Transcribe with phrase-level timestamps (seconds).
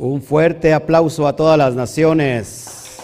[0.00, 3.00] Un fuerte aplauso a todas las naciones.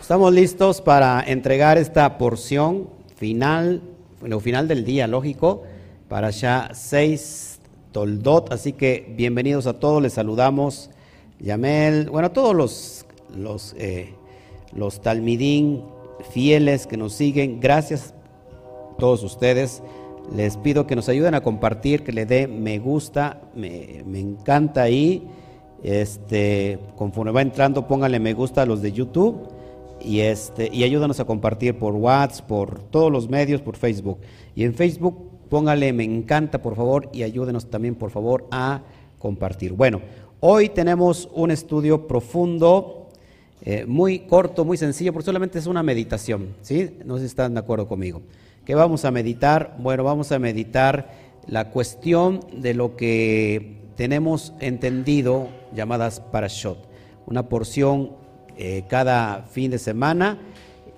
[0.00, 3.82] Estamos listos para entregar esta porción final,
[4.22, 5.64] lo final del día, lógico,
[6.08, 7.58] para ya 6
[7.90, 8.52] Toldot.
[8.52, 10.90] Así que bienvenidos a todos, les saludamos.
[11.40, 14.14] Yamel, bueno, a todos los, los, eh,
[14.76, 15.82] los talmidín
[16.30, 18.14] fieles que nos siguen, gracias
[18.92, 19.82] a todos ustedes.
[20.34, 24.82] Les pido que nos ayuden a compartir, que le dé me gusta, me, me encanta
[24.82, 25.28] ahí.
[25.82, 29.48] Este, conforme va entrando, pónganle me gusta a los de YouTube
[30.00, 34.18] y, este, y ayúdanos a compartir por WhatsApp, por todos los medios, por Facebook.
[34.54, 38.82] Y en Facebook, póngale me encanta, por favor, y ayúdenos también, por favor, a
[39.18, 39.72] compartir.
[39.72, 40.00] Bueno,
[40.40, 43.01] hoy tenemos un estudio profundo,
[43.64, 46.98] eh, muy corto, muy sencillo, porque solamente es una meditación, ¿sí?
[47.04, 48.22] No sé si están de acuerdo conmigo.
[48.64, 49.76] ¿Qué vamos a meditar?
[49.78, 51.12] Bueno, vamos a meditar
[51.46, 56.88] la cuestión de lo que tenemos entendido llamadas parashot,
[57.26, 58.12] una porción
[58.56, 60.38] eh, cada fin de semana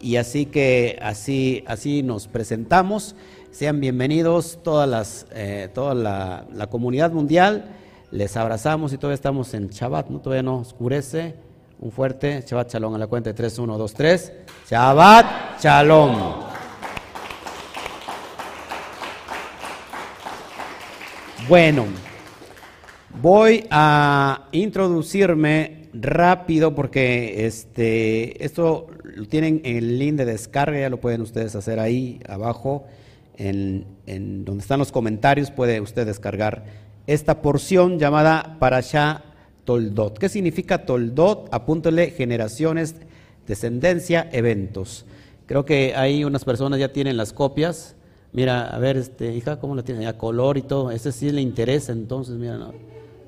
[0.01, 3.15] y así que así, así nos presentamos.
[3.51, 7.77] Sean bienvenidos todas las, eh, toda la, la, comunidad mundial.
[8.11, 10.21] Les abrazamos y todavía estamos en Shabbat, ¿no?
[10.21, 11.44] todavía no oscurece.
[11.85, 14.33] Un fuerte Shabbat Shalom a la cuenta de 3, 1, 2, 3.
[14.71, 16.17] Shabbat Shalom.
[21.47, 21.85] Bueno,
[23.21, 30.89] voy a introducirme rápido porque este, esto lo tienen en el link de descarga, ya
[30.89, 32.87] lo pueden ustedes hacer ahí abajo,
[33.37, 36.65] en, en donde están los comentarios, puede usted descargar
[37.07, 39.34] esta porción llamada Parashá
[39.65, 40.19] Toldot.
[40.19, 41.49] ¿Qué significa Toldot?
[41.53, 42.97] Apúntele generaciones,
[43.47, 45.05] descendencia, eventos.
[45.47, 47.97] Creo que ahí unas personas ya tienen las copias.
[48.33, 50.07] Mira, a ver, este, hija, ¿cómo la tiene?
[50.07, 50.91] A color y todo.
[50.91, 52.59] Ese sí le interesa, entonces, mira,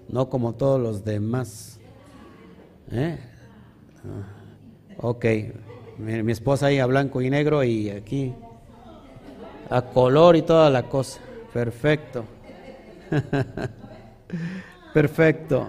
[0.09, 1.79] no, como todos los demás.
[2.91, 3.19] ¿Eh?
[4.99, 5.25] Ok,
[5.99, 8.33] mi, mi, esposa ahí a blanco y negro y aquí
[9.69, 11.21] a color y toda la cosa.
[11.53, 12.25] Perfecto.
[14.95, 15.67] Perfecto.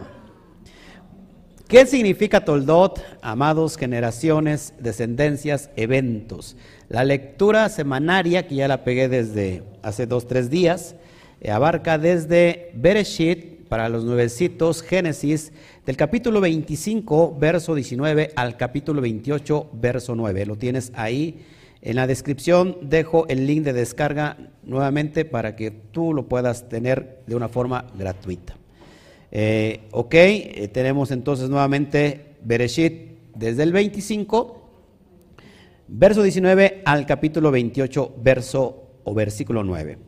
[1.68, 6.56] ¿Qué significa Toldot, amados, generaciones, descendencias, eventos?
[6.88, 10.96] La lectura semanaria, que ya la pegué desde hace dos, tres días,
[11.42, 15.52] eh, abarca desde Bereshit, para los nuevecitos, Génesis,
[15.86, 20.46] del capítulo 25, verso 19, al capítulo 28, verso 9.
[20.46, 21.46] Lo tienes ahí.
[21.82, 27.20] En la descripción dejo el link de descarga nuevamente para que tú lo puedas tener
[27.28, 28.57] de una forma gratuita.
[29.40, 34.68] Eh, ok, eh, tenemos entonces nuevamente Bereshit desde el 25,
[35.90, 40.00] verso 19 al capítulo 28, verso o versículo 9.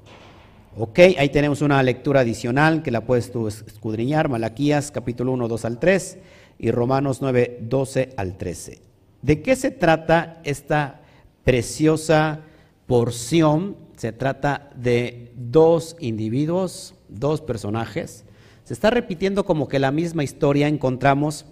[0.78, 5.66] Ok, ahí tenemos una lectura adicional que la puedes tú escudriñar, Malaquías capítulo 1, 2
[5.66, 6.18] al 3
[6.58, 8.82] y Romanos 9, 12 al 13.
[9.22, 11.02] ¿De qué se trata esta
[11.44, 12.40] preciosa
[12.88, 13.78] porción?
[13.96, 18.26] Se trata de dos individuos, dos personajes,
[18.70, 21.44] se está repitiendo como que la misma historia encontramos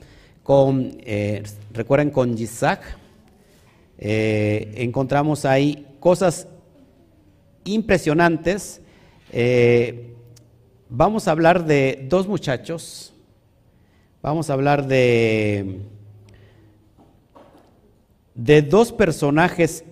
[0.44, 1.41] con, eh,
[1.73, 2.79] recuerden, con Isaac.
[3.97, 6.47] Eh, encontramos ahí cosas
[7.63, 8.81] impresionantes.
[9.33, 10.13] Eh,
[10.89, 13.16] vamos a hablar de dos muchachos.
[14.22, 15.79] Vamos a hablar de,
[18.35, 19.83] de dos personajes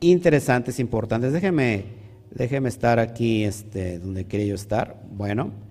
[0.00, 1.32] interesantes, importantes.
[1.32, 1.84] Déjeme,
[2.30, 5.02] déjeme estar aquí este, donde quería yo estar.
[5.10, 5.67] Bueno.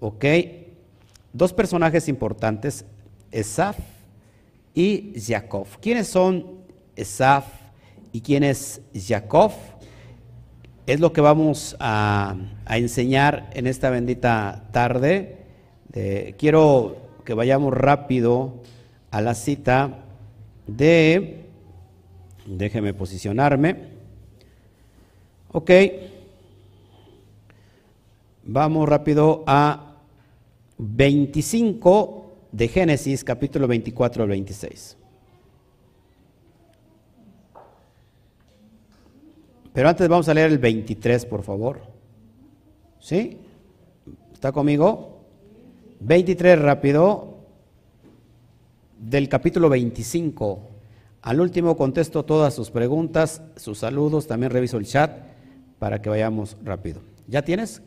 [0.00, 0.24] ¿Ok?
[1.32, 2.84] Dos personajes importantes,
[3.30, 3.78] Esaf
[4.74, 5.66] y Jacob.
[5.80, 6.46] ¿Quiénes son
[6.94, 7.46] Esaf
[8.12, 9.52] y quién es Jacob?
[10.86, 15.38] Es lo que vamos a, a enseñar en esta bendita tarde.
[16.38, 18.62] quiero que vayamos rápido
[19.10, 20.04] a la cita
[20.66, 21.46] de,
[22.46, 23.96] déjeme posicionarme.
[25.52, 25.70] Ok.
[28.44, 29.85] Vamos rápido a
[30.78, 34.96] 25 de Génesis, capítulo 24 al 26.
[39.72, 41.82] Pero antes vamos a leer el 23, por favor.
[42.98, 43.38] ¿Sí?
[44.32, 45.20] ¿Está conmigo?
[46.00, 47.36] 23 rápido,
[48.98, 50.60] del capítulo 25.
[51.22, 55.10] Al último contesto todas sus preguntas, sus saludos, también reviso el chat
[55.78, 57.00] para que vayamos rápido.
[57.26, 57.82] ¿Ya tienes?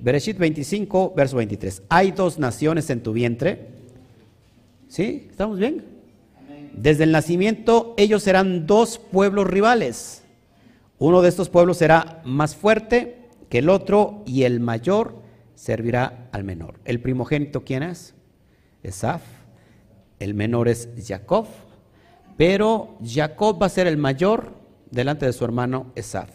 [0.00, 1.82] Bereshit 25, verso 23.
[1.88, 3.68] Hay dos naciones en tu vientre.
[4.88, 5.26] ¿Sí?
[5.30, 5.84] ¿Estamos bien?
[6.72, 10.22] Desde el nacimiento ellos serán dos pueblos rivales.
[10.98, 15.16] Uno de estos pueblos será más fuerte que el otro y el mayor
[15.54, 16.78] servirá al menor.
[16.84, 18.14] ¿El primogénito quién es?
[18.82, 19.22] Esaf.
[20.20, 21.46] El menor es Jacob.
[22.36, 24.52] Pero Jacob va a ser el mayor
[24.90, 26.30] delante de su hermano Esaf.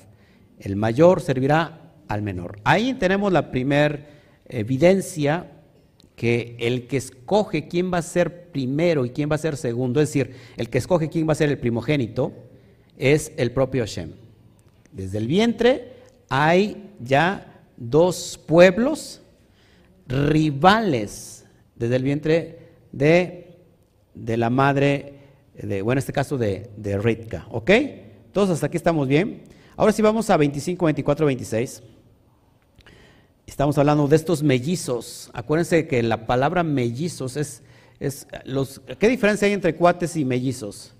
[0.59, 1.82] El mayor servirá
[2.13, 2.59] al menor.
[2.63, 4.07] Ahí tenemos la primera
[4.47, 5.49] evidencia
[6.15, 9.99] que el que escoge quién va a ser primero y quién va a ser segundo,
[9.99, 12.31] es decir, el que escoge quién va a ser el primogénito,
[12.97, 14.11] es el propio Hashem.
[14.91, 15.93] Desde el vientre
[16.29, 19.21] hay ya dos pueblos
[20.07, 21.45] rivales,
[21.75, 22.59] desde el vientre
[22.91, 23.57] de,
[24.13, 25.13] de la madre,
[25.55, 27.71] de, bueno, en este caso de, de Ritka, ¿ok?
[28.31, 29.43] Todos hasta aquí estamos bien.
[29.75, 31.83] Ahora sí vamos a 25, 24, 26.
[33.45, 35.29] Estamos hablando de estos mellizos.
[35.33, 37.61] Acuérdense que la palabra mellizos es,
[37.99, 40.93] es los, ¿qué diferencia hay entre cuates y mellizos?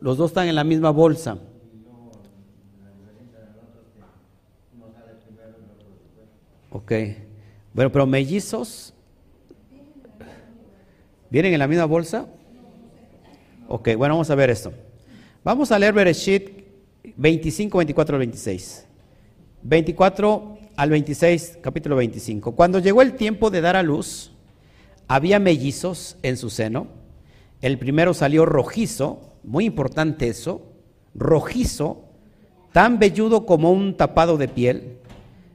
[0.00, 1.38] Los dos están en la misma bolsa.
[6.70, 6.92] Ok.
[7.74, 8.94] Bueno, pero mellizos
[11.28, 12.26] vienen en la misma bolsa.
[13.68, 14.72] Ok, bueno, vamos a ver esto.
[15.44, 16.59] Vamos a leer Bereshit
[17.16, 18.86] 25, 24 al 26.
[19.62, 22.52] 24 al 26, capítulo 25.
[22.52, 24.32] Cuando llegó el tiempo de dar a luz,
[25.08, 26.86] había mellizos en su seno.
[27.60, 30.62] El primero salió rojizo, muy importante eso,
[31.14, 32.04] rojizo,
[32.72, 34.98] tan velludo como un tapado de piel.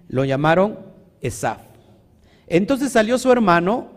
[0.08, 0.80] Lo llamaron
[1.22, 1.62] Esaf.
[2.48, 3.88] Entonces salió su hermano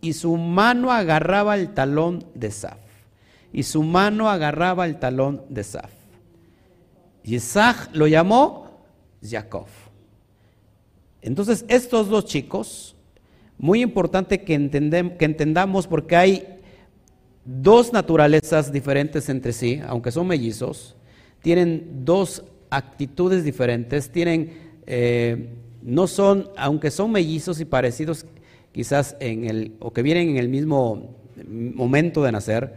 [0.00, 2.78] y su mano agarraba el talón de Esaf.
[3.52, 6.03] Y su mano agarraba el talón de Esaf.
[7.24, 8.82] Isaac lo llamó
[9.22, 9.66] Jacob.
[11.22, 12.94] Entonces, estos dos chicos,
[13.56, 14.68] muy importante que,
[15.18, 16.60] que entendamos porque hay
[17.44, 20.96] dos naturalezas diferentes entre sí, aunque son mellizos,
[21.40, 24.52] tienen dos actitudes diferentes, tienen,
[24.86, 25.50] eh,
[25.82, 28.26] no son, aunque son mellizos y parecidos
[28.72, 31.16] quizás en el, o que vienen en el mismo
[31.46, 32.74] momento de nacer,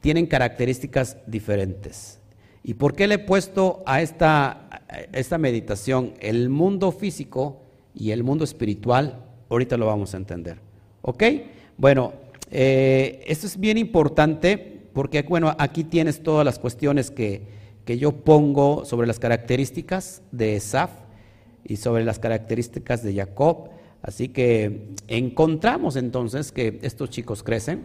[0.00, 2.18] tienen características diferentes.
[2.68, 4.82] ¿Y por qué le he puesto a esta,
[5.12, 7.62] esta meditación el mundo físico
[7.94, 9.22] y el mundo espiritual?
[9.48, 10.58] Ahorita lo vamos a entender.
[11.02, 11.22] ¿Ok?
[11.78, 12.14] Bueno,
[12.50, 17.42] eh, esto es bien importante porque, bueno, aquí tienes todas las cuestiones que,
[17.84, 20.90] que yo pongo sobre las características de Esaf
[21.64, 23.68] y sobre las características de Jacob.
[24.02, 27.84] Así que encontramos entonces que estos chicos crecen.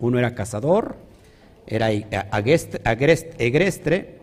[0.00, 0.96] Uno era cazador,
[1.66, 4.18] era egrestre,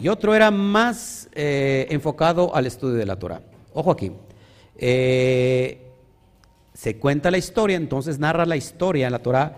[0.00, 3.42] y otro era más eh, enfocado al estudio de la Torah.
[3.72, 4.12] Ojo aquí.
[4.76, 5.84] Eh,
[6.72, 9.56] se cuenta la historia, entonces narra la historia en la Torah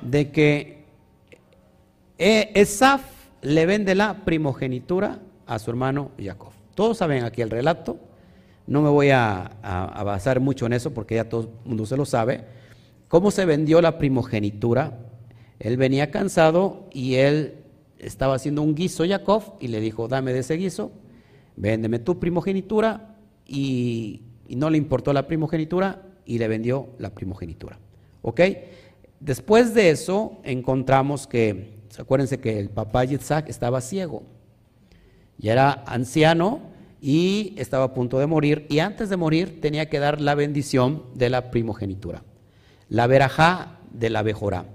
[0.00, 0.84] de que
[2.16, 3.02] eh, Esaf
[3.42, 6.52] le vende la primogenitura a su hermano Jacob.
[6.74, 7.98] Todos saben aquí el relato.
[8.66, 11.96] No me voy a, a basar mucho en eso porque ya todo el mundo se
[11.96, 12.44] lo sabe.
[13.08, 14.98] ¿Cómo se vendió la primogenitura?
[15.62, 17.54] Él venía cansado y él
[18.00, 20.90] estaba haciendo un guiso, Jacob, y le dijo, dame de ese guiso,
[21.54, 23.14] véndeme tu primogenitura,
[23.46, 27.78] y, no le importó la primogenitura y le vendió la primogenitura.
[28.22, 28.40] ¿Ok?
[29.20, 34.24] Después de eso encontramos que, acuérdense que el papá Yitzhak estaba ciego,
[35.38, 36.58] y era anciano
[37.00, 41.04] y estaba a punto de morir, y antes de morir tenía que dar la bendición
[41.14, 42.24] de la primogenitura,
[42.88, 44.66] la verajá de la bejorá.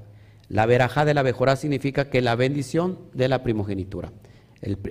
[0.49, 4.11] La verajá de la bejorá significa que la bendición de la primogenitura.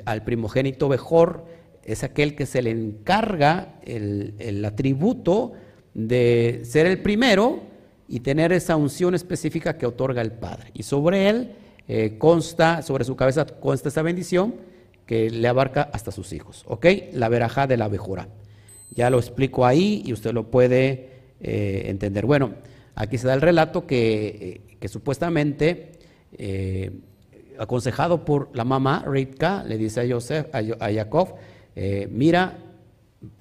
[0.04, 1.44] al primogénito mejor
[1.86, 5.52] es aquel que se le encarga el, atributo
[5.94, 7.60] de ser el primero
[8.08, 10.70] y tener esa unción específica que otorga el Padre.
[10.74, 11.52] Y sobre él
[11.88, 14.56] eh, consta, sobre su cabeza consta esa bendición
[15.06, 16.64] que le abarca hasta sus hijos.
[16.66, 16.86] ¿Ok?
[17.12, 18.28] La verajá de la bejora.
[18.90, 21.10] Ya lo explico ahí y usted lo puede
[21.40, 22.26] eh, entender.
[22.26, 22.54] Bueno,
[22.96, 25.92] aquí se da el relato que eh, que supuestamente,
[26.38, 26.90] eh,
[27.58, 31.34] aconsejado por la mamá, Rivka, le dice a, Joseph, a, Jacob,
[31.74, 32.58] eh, mira,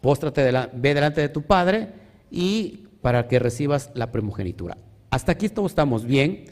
[0.01, 1.89] póstrate, ve delante de tu padre
[2.31, 4.77] y para que recibas la primogenitura.
[5.09, 6.45] Hasta aquí todos estamos bien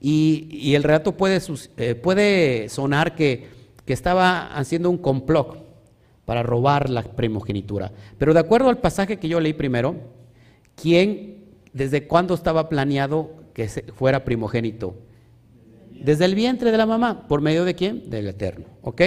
[0.00, 1.40] y, el relato puede,
[1.76, 3.46] eh, puede sonar que,
[3.84, 5.62] que estaba haciendo un complot
[6.24, 7.92] para robar la primogenitura.
[8.18, 9.96] Pero de acuerdo al pasaje que yo leí primero,
[10.74, 14.94] ¿quién, desde cuándo estaba planeado que fuera primogénito?
[15.90, 17.26] Desde el vientre de la mamá.
[17.28, 18.10] ¿Por medio de quién?
[18.10, 18.66] Del Eterno.
[18.82, 19.02] ¿Ok?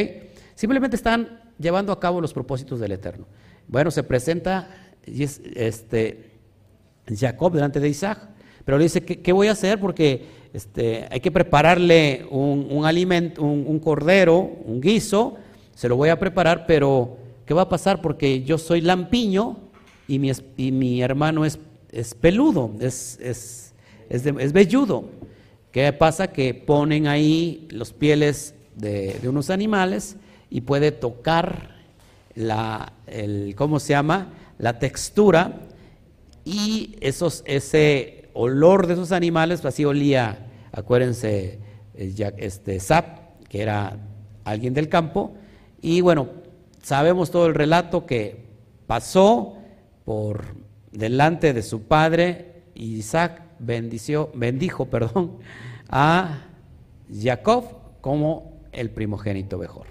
[0.56, 3.26] Simplemente están llevando a cabo los propósitos del Eterno.
[3.68, 4.70] Bueno, se presenta
[5.06, 6.32] este,
[7.08, 8.30] Jacob delante de Isaac.
[8.64, 9.80] Pero le dice, ¿qué, voy a hacer?
[9.80, 15.36] Porque este, hay que prepararle un, alimento, un, cordero, un guiso,
[15.76, 18.02] se lo voy a preparar, pero ¿qué va a pasar?
[18.02, 19.58] Porque yo soy lampiño
[20.08, 21.60] y mi, y mi hermano es,
[21.92, 23.65] es peludo, es,
[24.10, 25.06] es, velludo.
[25.72, 26.28] ¿Qué pasa?
[26.28, 30.18] Que ponen ahí los pieles de, de unos animales
[30.50, 31.76] y puede tocar
[32.36, 34.30] la, el, ¿cómo se llama?
[34.58, 35.62] La textura
[36.44, 41.60] y esos, ese olor de esos animales, pues así olía, acuérdense,
[41.96, 43.98] eh, este, Zap, que era
[44.44, 45.34] alguien del campo,
[45.82, 46.30] y bueno,
[46.84, 48.46] sabemos todo el relato que
[48.86, 49.56] pasó
[50.04, 50.56] por
[50.92, 55.38] delante de su padre, Isaac bendició, bendijo perdón,
[55.90, 56.48] a
[57.14, 57.66] Jacob
[58.02, 59.88] como el primogénito mejor.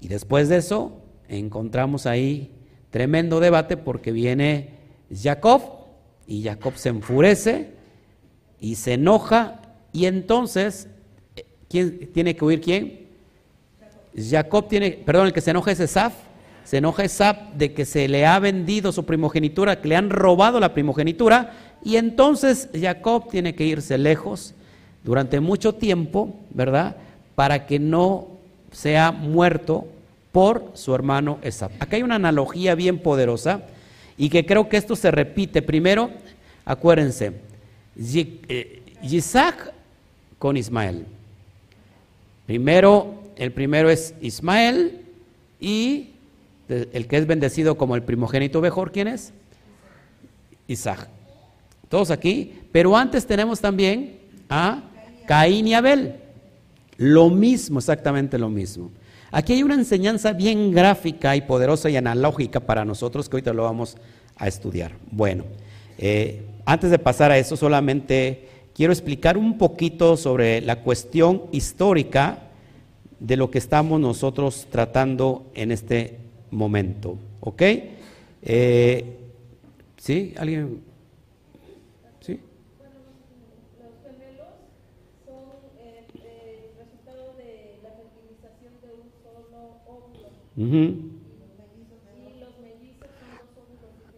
[0.00, 2.52] Y después de eso, encontramos ahí
[2.90, 4.70] tremendo debate porque viene
[5.12, 5.62] Jacob
[6.26, 7.74] y Jacob se enfurece
[8.60, 9.60] y se enoja
[9.92, 10.88] y entonces,
[11.68, 13.08] ¿quién tiene que huir quién?
[14.16, 16.14] Jacob tiene, perdón, el que se enoja es Esaf,
[16.64, 20.60] se enoja Esaf de que se le ha vendido su primogenitura, que le han robado
[20.60, 24.54] la primogenitura y entonces Jacob tiene que irse lejos
[25.04, 26.96] durante mucho tiempo, ¿verdad?
[27.34, 28.28] Para que no
[28.72, 29.86] sea muerto
[30.32, 31.70] por su hermano Esab.
[31.80, 33.62] Acá hay una analogía bien poderosa
[34.16, 35.62] y que creo que esto se repite.
[35.62, 36.10] Primero,
[36.64, 37.32] acuérdense,
[37.96, 39.72] eh, Isaac
[40.38, 41.06] con Ismael.
[42.46, 45.00] Primero, el primero es Ismael
[45.58, 46.10] y
[46.68, 49.32] el que es bendecido como el primogénito mejor, ¿quién es?
[50.68, 51.08] Isaac.
[51.90, 54.84] Todos aquí, pero antes tenemos también a
[55.26, 56.14] Caín y Abel.
[56.96, 58.92] Lo mismo, exactamente lo mismo.
[59.32, 63.64] Aquí hay una enseñanza bien gráfica y poderosa y analógica para nosotros que ahorita lo
[63.64, 63.96] vamos
[64.36, 64.92] a estudiar.
[65.10, 65.42] Bueno,
[65.98, 72.44] eh, antes de pasar a eso, solamente quiero explicar un poquito sobre la cuestión histórica
[73.18, 76.18] de lo que estamos nosotros tratando en este
[76.52, 77.16] momento.
[77.40, 77.62] ¿Ok?
[78.42, 79.16] Eh,
[79.96, 80.34] ¿Sí?
[80.38, 80.89] ¿Alguien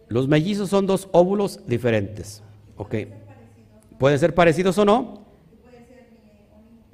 [0.09, 2.43] Los mellizos son dos óvulos diferentes.
[2.77, 2.95] Ok.
[3.97, 5.25] ¿Pueden ser parecidos o no?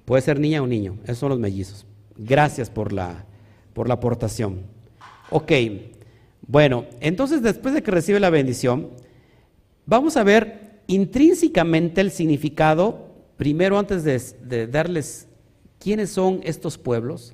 [0.05, 0.97] Puede ser niña o niño.
[1.03, 1.85] Esos son los mellizos.
[2.17, 3.25] Gracias por la,
[3.73, 4.61] por la aportación.
[5.31, 5.51] Ok.
[6.47, 8.89] Bueno, entonces después de que recibe la bendición,
[9.85, 15.27] vamos a ver intrínsecamente el significado, primero antes de, de darles
[15.77, 17.33] quiénes son estos pueblos,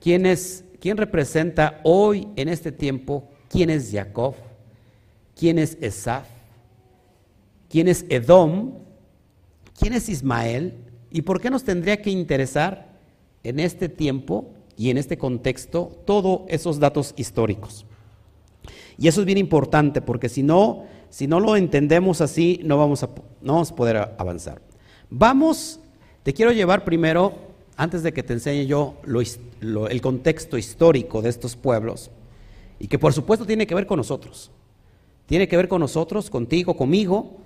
[0.00, 3.28] quiénes ¿Quién representa hoy en este tiempo?
[3.48, 4.34] ¿Quién es Jacob?
[5.34, 6.26] ¿Quién es Esaf?
[7.68, 8.74] ¿Quién es Edom?
[9.78, 10.74] ¿Quién es Ismael?
[11.10, 12.98] ¿Y por qué nos tendría que interesar
[13.42, 17.84] en este tiempo y en este contexto todos esos datos históricos?
[18.98, 23.02] Y eso es bien importante porque si no, si no lo entendemos así, no vamos
[23.02, 23.08] a,
[23.40, 24.60] no vamos a poder avanzar.
[25.10, 25.80] Vamos,
[26.22, 27.47] te quiero llevar primero
[27.78, 32.10] antes de que te enseñe yo el contexto histórico de estos pueblos,
[32.80, 34.50] y que por supuesto tiene que ver con nosotros,
[35.26, 37.36] tiene que ver con nosotros, contigo, conmigo,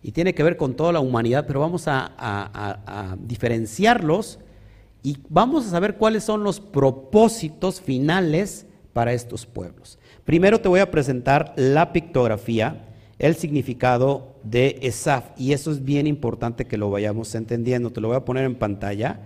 [0.00, 4.38] y tiene que ver con toda la humanidad, pero vamos a, diferenciarlos
[5.02, 9.98] y vamos a saber cuáles son los propósitos finales para estos pueblos.
[10.24, 12.86] Primero te voy a presentar la pictografía,
[13.18, 17.90] el significado de Esaf, y eso es bien importante que lo vayamos entendiendo.
[17.90, 19.20] Te lo voy a poner en pantalla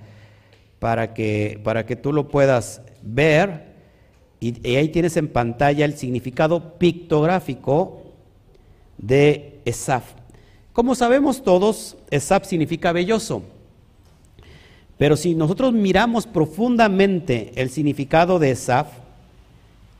[0.78, 3.74] para que, para que tú lo puedas ver.
[4.40, 8.02] Y, ahí tienes en pantalla el significado pictográfico
[8.98, 10.04] de Esaf.
[10.72, 13.42] Como sabemos todos, Esaf significa belloso.
[14.98, 18.88] Pero si nosotros miramos profundamente el significado de Esaf,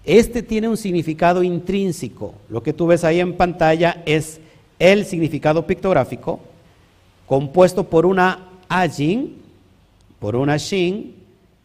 [0.04, 2.34] este tiene un significado intrínseco.
[2.48, 4.40] Lo que tú ves ahí en pantalla es
[4.78, 6.40] el significado pictográfico
[7.26, 9.36] compuesto por una ajin,
[10.24, 11.16] por una shin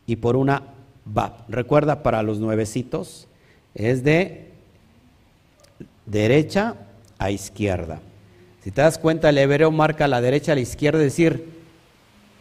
[0.06, 0.62] y por una
[1.06, 1.46] bab.
[1.48, 3.26] Recuerda, para los nuevecitos
[3.74, 4.50] es de
[6.06, 6.76] derecha
[7.18, 8.02] a izquierda.
[8.62, 11.46] Si te das cuenta, el hebreo marca la derecha a la izquierda, es decir,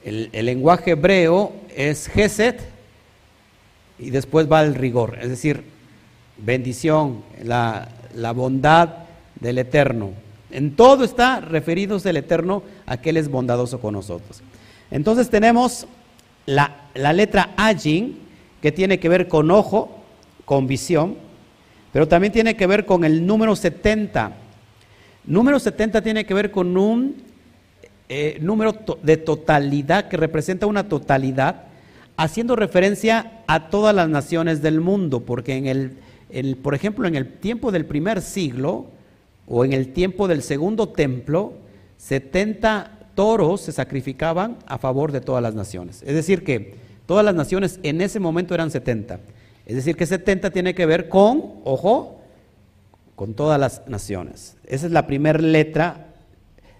[0.02, 2.68] el, lenguaje hebreo es Geset
[4.00, 5.62] y después va el rigor, es decir,
[6.36, 8.88] bendición, la, la bondad
[9.38, 10.10] del Eterno.
[10.50, 14.42] En todo está referidos el Eterno a que Él es bondadoso con nosotros.
[14.90, 15.86] Entonces tenemos
[16.48, 18.16] la, letra Ajin,
[18.62, 19.98] que tiene que ver con ojo,
[20.46, 21.16] con visión,
[21.92, 24.32] pero también tiene que ver con el número 70.
[25.26, 27.16] Número 70 tiene que ver con un
[28.08, 31.64] eh, número de totalidad que representa una totalidad,
[32.16, 37.28] haciendo referencia a todas las naciones del mundo, porque en el, por ejemplo, en el
[37.28, 38.86] tiempo del primer siglo
[39.46, 41.52] o en el tiempo del segundo templo,
[41.98, 46.04] 70 toros se sacrificaban a favor de todas las naciones.
[46.06, 49.18] Es decir, que todas las naciones en ese momento eran 70.
[49.66, 52.20] Es decir, que 70 tiene que ver con, ojo,
[53.16, 54.56] con todas las naciones.
[54.64, 56.12] Esa es la primera letra.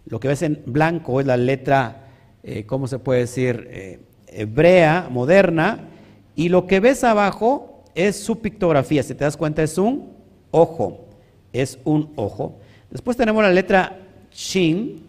[0.07, 2.07] Lo que ves en blanco es la letra,
[2.45, 3.67] eh, ¿cómo se puede decir?
[3.73, 5.89] Eh, hebrea, moderna.
[6.37, 9.03] Y lo que ves abajo es su pictografía.
[9.03, 10.13] Si te das cuenta, es un
[10.53, 11.09] ojo.
[11.53, 12.61] Es un ojo.
[12.93, 13.99] Después tenemos la letra
[14.31, 15.08] Shin,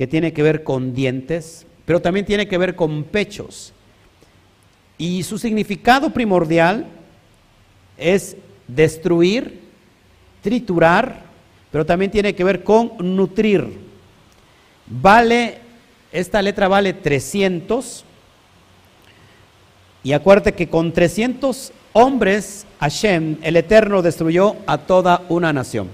[0.00, 3.74] que tiene que ver con dientes, pero también tiene que ver con pechos.
[4.96, 6.86] Y su significado primordial
[7.98, 8.34] es
[8.66, 9.60] destruir,
[10.40, 11.24] triturar,
[11.70, 13.76] pero también tiene que ver con nutrir.
[14.86, 15.58] Vale,
[16.12, 18.02] esta letra vale 300.
[20.02, 25.88] Y acuérdate que con 300 hombres, Hashem, el Eterno, destruyó a toda una nación.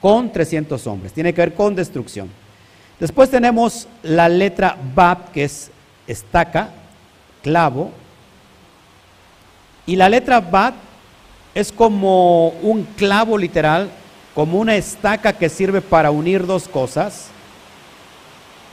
[0.00, 1.12] Con 300 hombres.
[1.12, 2.30] Tiene que ver con destrucción.
[3.00, 5.70] Después tenemos la letra Bab, que es
[6.06, 6.70] estaca,
[7.42, 7.92] clavo.
[9.86, 10.74] Y la letra Bab
[11.54, 13.88] es como un clavo literal,
[14.34, 17.28] como una estaca que sirve para unir dos cosas.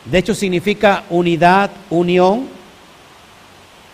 [0.05, 2.47] De hecho, significa unidad, unión.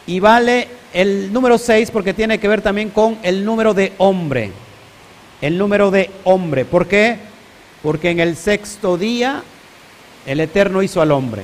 [0.07, 4.51] Y vale el número 6 porque tiene que ver también con el número de hombre.
[5.41, 6.65] El número de hombre.
[6.65, 7.17] ¿Por qué?
[7.83, 9.43] Porque en el sexto día
[10.25, 11.43] el Eterno hizo al hombre.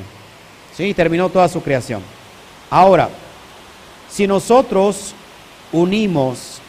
[0.76, 0.94] ¿Sí?
[0.94, 2.02] Terminó toda su creación.
[2.70, 3.10] Ahora,
[4.10, 5.14] si nosotros
[5.72, 6.60] unimos,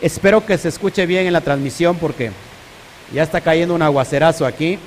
[0.00, 2.32] espero que se escuche bien en la transmisión porque
[3.12, 4.78] ya está cayendo un aguacerazo aquí.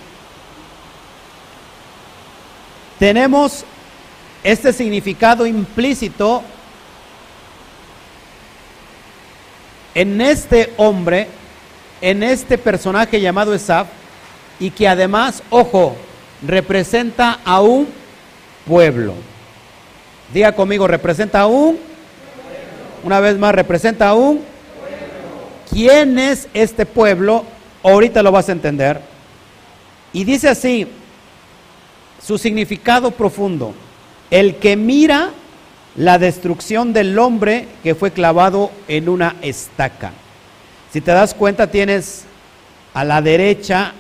[2.98, 3.64] Tenemos
[4.44, 6.44] este significado implícito
[9.94, 11.28] en este hombre,
[12.02, 13.88] en este personaje llamado Esaf,
[14.60, 15.96] y que además, ojo,
[16.46, 17.88] representa a un
[18.66, 19.14] pueblo.
[20.34, 21.78] Diga conmigo, representa a un.
[23.04, 24.42] Una vez más, representa a un.
[25.72, 27.46] ¿Quién es este pueblo?
[27.84, 29.02] Ahorita lo vas a entender.
[30.14, 30.88] Y dice así,
[32.22, 33.74] su significado profundo,
[34.32, 35.32] el que mira
[35.96, 40.12] la destrucción del hombre que fue clavado en una estaca.
[40.92, 42.24] Si te das cuenta, tienes
[42.94, 43.94] a la derecha,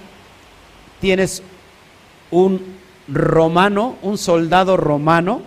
[0.99, 1.43] tienes
[2.32, 2.62] un
[3.08, 5.42] romano, un soldado romano,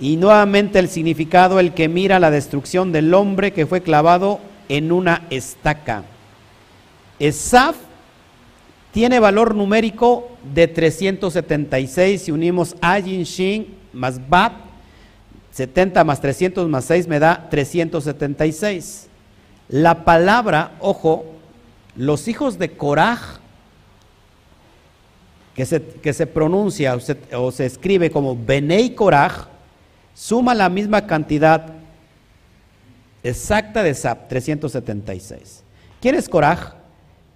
[0.00, 4.90] y nuevamente el significado, el que mira la destrucción del hombre que fue clavado en
[4.90, 6.04] una estaca.
[7.18, 7.76] Esaf
[8.92, 14.52] tiene valor numérico de 376, si unimos Ayin Shin más Bat,
[15.52, 19.08] 70 más 300 más 6 me da 376.
[19.68, 21.26] La palabra, ojo,
[21.94, 23.41] los hijos de Coraj
[25.54, 26.96] que se, que se pronuncia
[27.34, 29.48] o se, escribe como Benei Korach,
[30.14, 31.74] suma la misma cantidad
[33.22, 35.62] exacta de Sab, 376.
[36.00, 36.74] ¿Quién es Korach?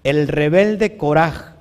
[0.02, 1.56] El rebelde Korach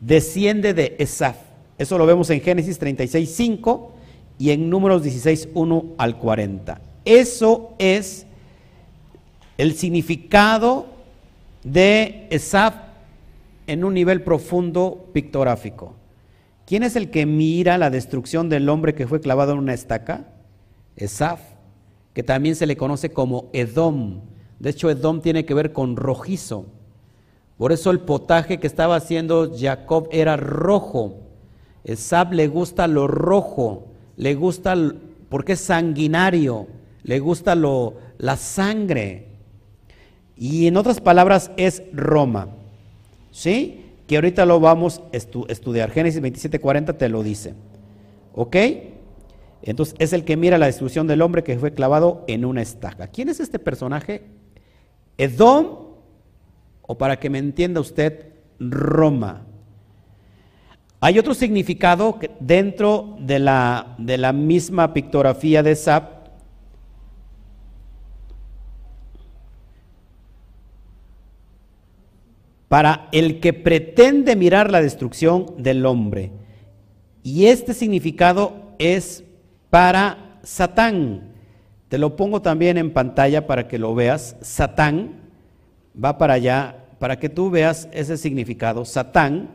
[0.00, 1.36] desciende de Esaf.
[1.78, 3.92] Eso lo vemos en Génesis 36, 5
[4.38, 6.80] y en Números 16, 1 al 40.
[7.04, 8.26] Eso es
[9.56, 10.86] el significado
[11.62, 12.85] de Esaf
[13.66, 15.94] en un nivel profundo pictográfico.
[16.66, 20.32] ¿Quién es el que mira la destrucción del hombre que fue clavado en una estaca?
[20.96, 21.40] Esaf,
[22.12, 24.22] que también se le conoce como Edom.
[24.58, 26.66] De hecho, Edom tiene que ver con rojizo.
[27.56, 31.20] Por eso el potaje que estaba haciendo Jacob era rojo.
[31.84, 34.74] Esaf le gusta lo rojo, le gusta
[35.28, 36.66] porque es sanguinario,
[37.02, 39.28] le gusta lo, la sangre.
[40.36, 42.48] Y en otras palabras es Roma.
[43.36, 43.84] ¿Sí?
[44.06, 45.90] Que ahorita lo vamos a estudiar.
[45.90, 47.54] Génesis 27:40 te lo dice.
[48.34, 48.56] ¿Ok?
[49.62, 53.08] Entonces es el que mira la destrucción del hombre que fue clavado en una estaca.
[53.08, 54.22] ¿Quién es este personaje?
[55.18, 55.66] Edom,
[56.82, 59.44] o para que me entienda usted, Roma.
[61.00, 66.15] Hay otro significado dentro de la, de la misma pictografía de Zap
[72.68, 76.32] para el que pretende mirar la destrucción del hombre.
[77.22, 79.24] Y este significado es
[79.70, 81.32] para Satán.
[81.88, 84.36] Te lo pongo también en pantalla para que lo veas.
[84.40, 85.20] Satán
[86.02, 89.50] va para allá para que tú veas ese significado, Satán,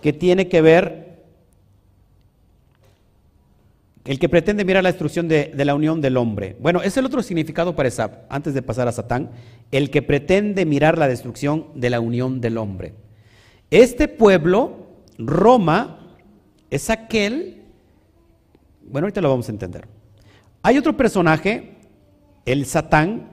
[0.00, 1.11] que tiene que ver,
[4.04, 6.56] el que pretende mirar la destrucción de, la unión del hombre.
[6.60, 9.30] Bueno, es el otro significado para Esab, antes de pasar a Satán,
[9.70, 12.94] el que pretende mirar la destrucción de la unión del hombre.
[13.70, 14.88] Este pueblo,
[15.18, 16.16] Roma,
[16.70, 17.62] es aquel,
[18.82, 19.86] bueno, ahorita lo vamos a entender.
[20.62, 21.76] Hay otro personaje,
[22.44, 23.30] el Satán,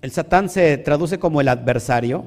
[0.00, 2.24] el Satán se traduce como el adversario,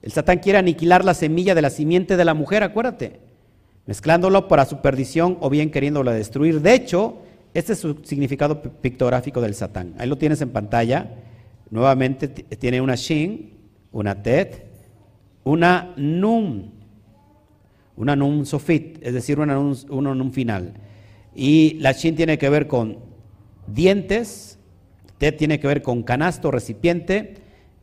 [0.00, 3.20] el Satán quiere aniquilar la semilla de la simiente de la mujer, acuérdate,
[3.88, 6.60] mezclándolo para su perdición o bien queriéndola destruir.
[6.60, 7.22] De hecho,
[7.54, 9.94] este es su significado pictográfico del Satán.
[9.98, 11.08] Ahí lo tienes en pantalla.
[11.70, 13.54] Nuevamente tiene una Shin,
[13.90, 14.66] una Tet,
[15.42, 16.70] una Nun,
[17.96, 20.74] una Nun Sofit, es decir, una Nun, una nun final.
[21.34, 22.98] Y la Shin tiene que ver con
[23.66, 24.58] dientes,
[25.16, 27.36] Tet tiene que ver con canasto, recipiente,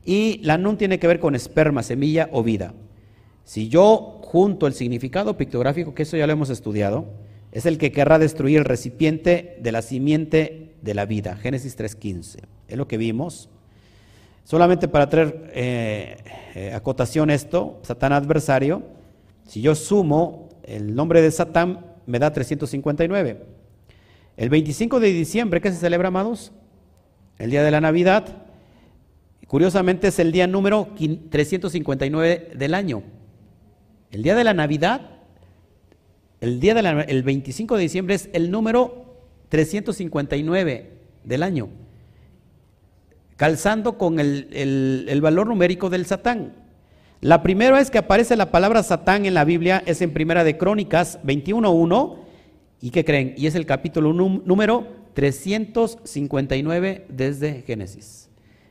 [0.06, 2.76] y la nun tiene que ver con esperma, semilla o vida.
[3.44, 7.06] Si yo junto el significado pictográfico, que eso ya lo hemos estudiado,
[7.52, 11.38] es el que querrá destruir el recipiente de la simiente de la vida.
[11.38, 12.40] Génesis 3.15.
[12.68, 13.50] Es lo que vimos.
[14.44, 16.18] Solamente para traer eh,
[16.56, 18.84] eh, acotación esto, Satán adversario,
[19.48, 23.46] si yo sumo el nombre de Satán, me da 359.
[24.38, 26.52] El 25 de diciembre, ¿qué se celebra, amados?
[27.38, 28.26] El día de la Navidad.
[29.48, 30.90] Curiosamente es el día número
[31.30, 33.04] 359 del año.
[34.16, 35.02] El día de la Navidad,
[36.40, 39.18] el día del 25 de diciembre es el número
[39.50, 40.92] 359
[41.26, 41.68] del año,
[43.36, 44.48] calzando con el,
[45.10, 46.54] el valor numérico del Satán.
[47.20, 50.58] La primera vez que aparece la palabra Satán en la Biblia es en Primera de
[50.58, 52.16] Crónicas 21.1.
[52.80, 53.34] ¿Y qué creen?
[53.36, 58.30] Y es el capítulo número 359 desde Génesis.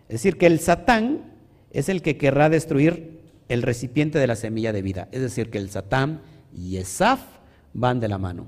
[0.09, 1.35] Es decir, que el Satán
[1.71, 3.14] es el que querrá destruir
[3.49, 5.09] el recipiente de la semilla de vida.
[5.13, 6.21] Es decir, que el Satán
[6.55, 7.21] y Esaf
[7.73, 8.47] van de la mano.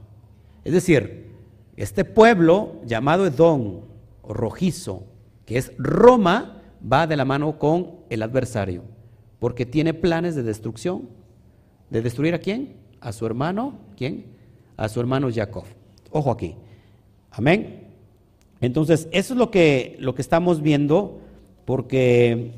[0.64, 1.30] Es decir,
[1.76, 3.82] este pueblo llamado Edom
[4.22, 5.04] o rojizo,
[5.44, 8.82] que es Roma, va de la mano con el adversario,
[9.38, 11.08] porque tiene planes de destrucción.
[11.90, 12.74] ¿De destruir a quién?
[13.00, 14.26] A su hermano, ¿quién?
[14.76, 15.64] A su hermano Jacob.
[16.10, 16.56] Ojo aquí.
[17.30, 17.88] Amén.
[18.60, 21.20] Entonces, eso es lo que, lo que estamos viendo
[21.64, 22.52] porque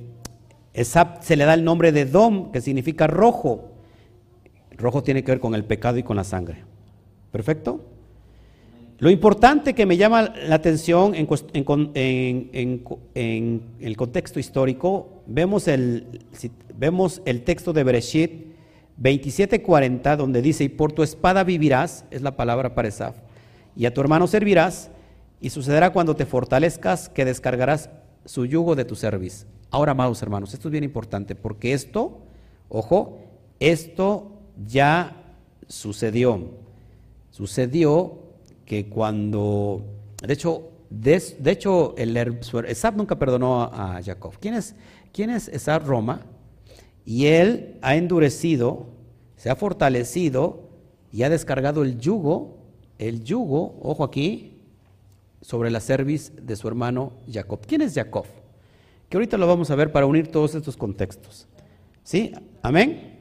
[0.84, 3.72] se le da el nombre de Dom, que significa rojo.
[4.76, 6.64] Rojo tiene que ver con el pecado y con la sangre.
[7.32, 7.84] ¿Perfecto?
[8.98, 11.28] Lo importante que me llama la atención en,
[13.80, 16.24] el contexto histórico, vemos el,
[16.74, 18.48] vemos el texto de Bereshit
[19.00, 23.14] 27:40, donde dice, y por tu espada vivirás, es la palabra para Esaf,
[23.76, 24.90] y a tu hermano servirás,
[25.40, 27.90] y sucederá cuando te fortalezcas que descargarás
[28.24, 29.46] su yugo de tu servicio.
[29.70, 32.18] Ahora, amados hermanos, esto es bien importante porque esto,
[32.68, 33.18] ojo,
[33.60, 34.32] esto
[34.66, 35.34] ya
[35.66, 36.50] sucedió.
[37.30, 38.18] Sucedió
[38.64, 39.82] que cuando,
[40.22, 42.16] de hecho, de, hecho, el,
[42.66, 44.34] Esab nunca perdonó a, Jacob.
[44.40, 44.74] ¿Quién es,
[45.12, 45.50] quién es
[45.84, 46.22] Roma?
[47.04, 48.86] Y él ha endurecido,
[49.36, 50.68] se ha fortalecido
[51.12, 52.56] y ha descargado el yugo,
[52.98, 54.62] el yugo, ojo aquí,
[55.42, 57.60] sobre la cerviz de su hermano Jacob.
[57.66, 58.24] ¿Quién es Jacob?
[59.08, 61.46] Que ahorita lo vamos a ver para unir todos estos contextos.
[62.02, 62.32] ¿Sí?
[62.62, 63.18] Amén.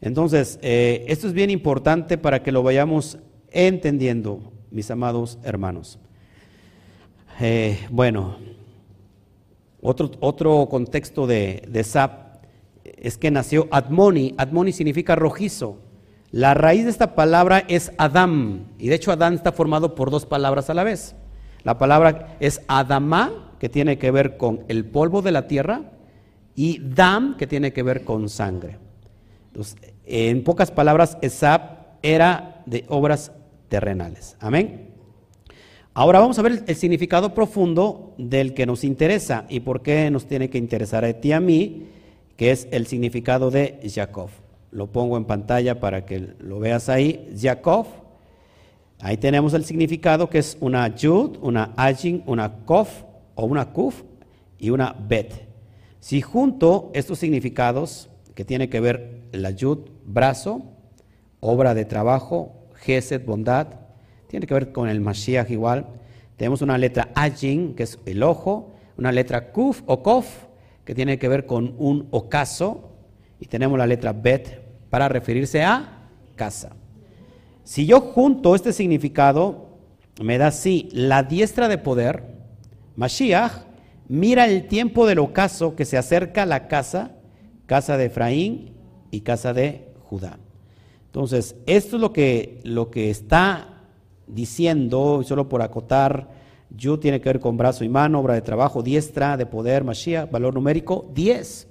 [0.00, 3.18] Entonces, eh, esto es bien importante para que lo vayamos
[3.50, 5.98] entendiendo, mis amados hermanos.
[7.40, 8.36] Eh, bueno,
[9.80, 12.44] otro, otro contexto de, de Sap
[12.84, 14.34] es que nació Admoni.
[14.38, 15.78] Admoni significa rojizo.
[16.30, 20.24] La raíz de esta palabra es Adam, y de hecho Adán está formado por dos
[20.24, 21.14] palabras a la vez.
[21.62, 25.82] La palabra es Adamá, que tiene que ver con el polvo de la tierra,
[26.56, 28.76] y Dam, que tiene que ver con sangre.
[29.46, 31.60] Entonces, en pocas palabras, Esab
[32.02, 33.30] era de obras
[33.68, 34.36] terrenales.
[34.40, 34.88] Amén.
[35.94, 40.26] Ahora vamos a ver el significado profundo del que nos interesa y por qué nos
[40.26, 41.86] tiene que interesar a ti y a mí,
[42.36, 44.30] que es el significado de Jacob.
[44.72, 47.32] Lo pongo en pantalla para que lo veas ahí.
[47.40, 47.86] Jacob
[49.04, 53.02] Ahí tenemos el significado que es una yud, una ajin, una kof
[53.34, 54.02] o una kuf
[54.58, 55.48] y una bet.
[56.00, 60.62] Si junto estos significados, que tiene que ver la yud, brazo,
[61.40, 63.68] obra de trabajo, gesed, bondad,
[64.28, 65.86] tiene que ver con el Mashiach igual.
[66.36, 70.46] Tenemos una letra ajin, que es el ojo, una letra kuf o kof,
[70.84, 72.90] que tiene que ver con un ocaso,
[73.38, 76.76] y tenemos la letra bet para referirse a casa.
[77.64, 79.68] Si yo junto este significado,
[80.20, 82.24] me da así, la diestra de poder,
[82.96, 83.52] Mashiach,
[84.08, 87.12] mira el tiempo del ocaso que se acerca a la casa,
[87.66, 88.72] casa de Efraín
[89.10, 90.38] y casa de Judá.
[91.06, 93.84] Entonces, esto es lo que, lo que está
[94.26, 96.30] diciendo, solo por acotar,
[96.76, 100.30] Yud tiene que ver con brazo y mano, obra de trabajo, diestra, de poder, Mashiach,
[100.30, 101.68] valor numérico, 10.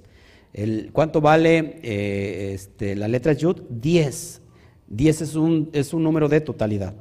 [0.52, 3.62] El, ¿Cuánto vale eh, este, la letra Yud?
[3.68, 4.42] 10.
[4.88, 6.94] 10 es un, es un número de totalidad.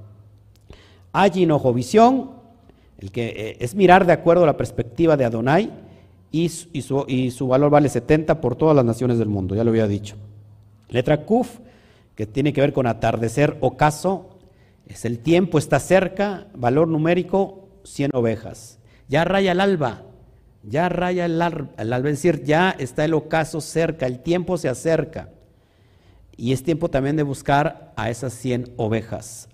[1.14, 2.41] ojo visión,
[3.02, 5.72] el que eh, es mirar de acuerdo a la perspectiva de Adonai,
[6.32, 9.72] y, su, y su valor vale 70 por todas las naciones del mundo, ya lo
[9.72, 10.16] había dicho.
[10.88, 11.60] Letra Kuf,
[12.16, 14.40] que tiene que ver con atardecer ocaso,
[14.88, 18.80] es el tiempo, está cerca, valor numérico 100 ovejas.
[19.10, 20.04] Ya raya el alba,
[20.64, 25.30] ya raya el, alba, es decir, ya está el ocaso cerca, el tiempo se acerca.
[26.38, 29.50] Y es tiempo también de buscar a esas 100 ovejas.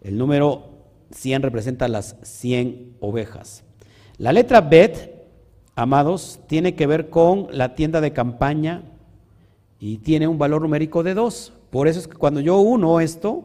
[0.00, 0.77] El número
[1.10, 3.64] 100 representa las 100 ovejas.
[4.18, 5.14] La letra Bet,
[5.74, 8.82] amados, tiene que ver con la tienda de campaña
[9.80, 11.52] y tiene un valor numérico de 2.
[11.70, 13.44] Por eso es que cuando yo uno esto,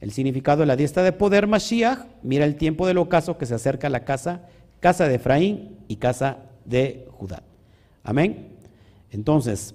[0.00, 3.54] el significado de la diestra de poder Mashiach, mira el tiempo del ocaso que se
[3.54, 4.48] acerca a la casa,
[4.80, 7.42] casa de Efraín y casa de Judá.
[8.02, 8.48] Amén.
[9.10, 9.74] Entonces,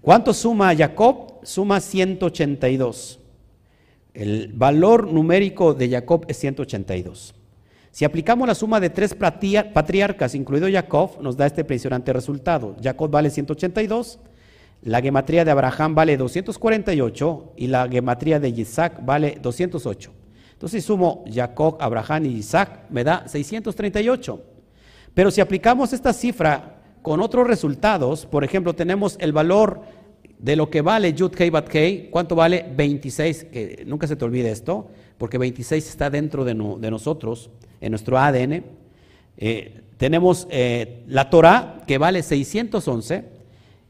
[0.00, 1.38] ¿cuánto suma Jacob?
[1.42, 3.17] Suma 182.
[4.14, 7.34] El valor numérico de Jacob es 182.
[7.90, 12.76] Si aplicamos la suma de tres patriarcas, incluido Jacob, nos da este impresionante resultado.
[12.82, 14.18] Jacob vale 182,
[14.82, 20.12] la gematría de Abraham vale 248 y la gematría de Isaac vale 208.
[20.52, 24.42] Entonces, sumo Jacob, Abraham y Isaac, me da 638.
[25.14, 29.82] Pero si aplicamos esta cifra con otros resultados, por ejemplo, tenemos el valor
[30.38, 32.64] de lo que vale Yud Kei Bat Kei, ¿cuánto vale?
[32.76, 38.18] 26, que nunca se te olvide esto, porque 26 está dentro de, nosotros, en nuestro
[38.18, 38.64] ADN.
[39.36, 43.24] Eh, tenemos eh, la Torah, que vale 611,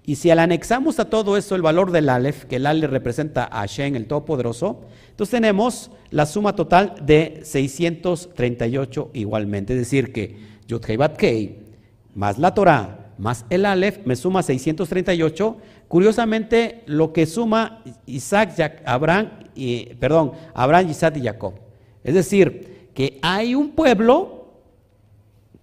[0.04, 3.44] y si le anexamos a todo eso el valor del Aleph, que el Aleph representa
[3.44, 4.80] a Hashem, el Todopoderoso,
[5.10, 9.74] entonces tenemos la suma total de 638 igualmente.
[9.74, 10.34] Es decir, que
[10.66, 11.58] Yud Kei
[12.14, 15.56] más la Torah más el Aleph me suma 638.
[15.88, 21.54] Curiosamente, lo que suma Isaac, Abraham, y, perdón, Abraham, Isaac y Jacob.
[22.04, 24.54] Es decir, que hay un pueblo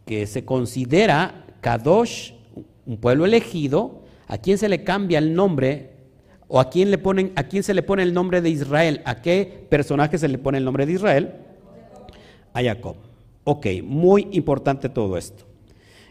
[0.06, 2.34] que se considera Kadosh,
[2.86, 5.92] un pueblo elegido, ¿A quién se le cambia el nombre?
[6.48, 9.02] ¿O a quién, le ponen, a quién se le pone el nombre de Israel?
[9.06, 11.34] ¿A qué personaje se le pone el nombre de Israel?
[12.54, 12.96] A Jacob.
[13.44, 15.46] Ok, muy importante todo esto.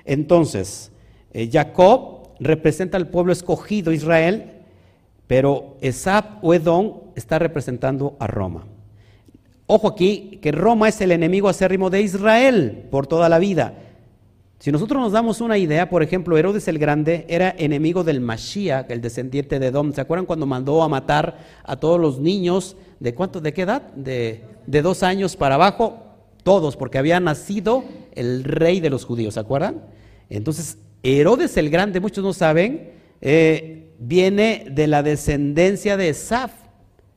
[0.04, 0.92] Entonces,
[1.34, 4.52] eh, Jacob representa al pueblo escogido Israel,
[5.26, 8.64] pero Esab o Edom está representando a Roma.
[9.66, 13.74] Ojo aquí, que Roma es el enemigo acérrimo de Israel por toda la vida.
[14.58, 18.90] Si nosotros nos damos una idea, por ejemplo, Herodes el Grande era enemigo del Mashiach,
[18.90, 19.92] el descendiente de Edom.
[19.92, 23.82] ¿Se acuerdan cuando mandó a matar a todos los niños de cuánto, de qué edad?
[23.94, 25.98] De, dos años para abajo,
[26.42, 29.82] todos, porque había nacido el rey de los judíos, ¿se acuerdan?
[30.30, 36.50] Entonces, Herodes el Grande, muchos no saben, eh, viene de la descendencia de Esaf.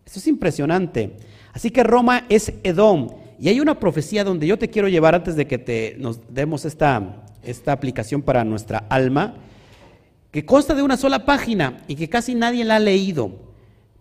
[0.05, 1.13] Eso es impresionante.
[1.53, 3.09] Así que Roma es Edom.
[3.39, 6.65] Y hay una profecía donde yo te quiero llevar antes de que te, nos demos
[6.65, 9.35] esta, esta aplicación para nuestra alma,
[10.31, 13.31] que consta de una sola página y que casi nadie la ha leído,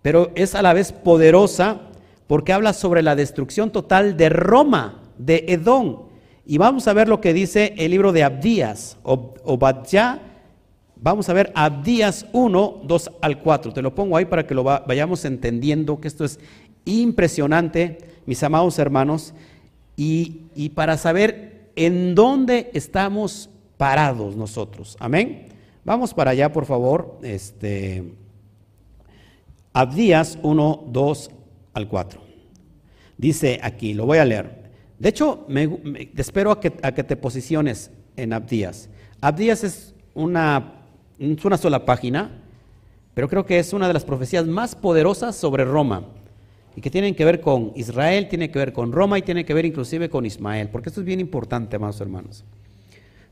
[0.03, 1.83] pero es a la vez poderosa
[2.27, 6.06] porque habla sobre la destrucción total de Roma, de Edom.
[6.47, 10.21] Y vamos a ver lo que dice el libro de Abdías, o Obadjá.
[10.95, 13.73] Vamos a ver Abdías 1, 2 al 4.
[13.73, 16.39] Te lo pongo ahí para que lo vayamos entendiendo, que esto es
[16.85, 19.35] impresionante, mis amados hermanos,
[19.97, 24.97] y, y para saber en dónde estamos parados nosotros.
[25.01, 25.49] Amén.
[25.85, 27.19] Vamos para allá, por favor.
[27.23, 28.05] Este,
[29.73, 31.31] Abdías 1, 2
[31.75, 32.21] al 4.
[33.19, 34.66] Dice aquí, lo voy a leer.
[34.99, 35.47] De hecho,
[36.17, 38.89] espero a que, te posiciones en Abdías.
[39.21, 40.73] Abdías es una,
[41.61, 42.31] sola página,
[43.15, 46.05] pero creo que es una de las profecías más poderosas sobre Roma
[46.77, 49.55] y que tienen que ver con Israel, tiene que ver con Roma y tiene que
[49.55, 52.45] ver inclusive con Ismael, porque esto es bien importante, amados hermanos.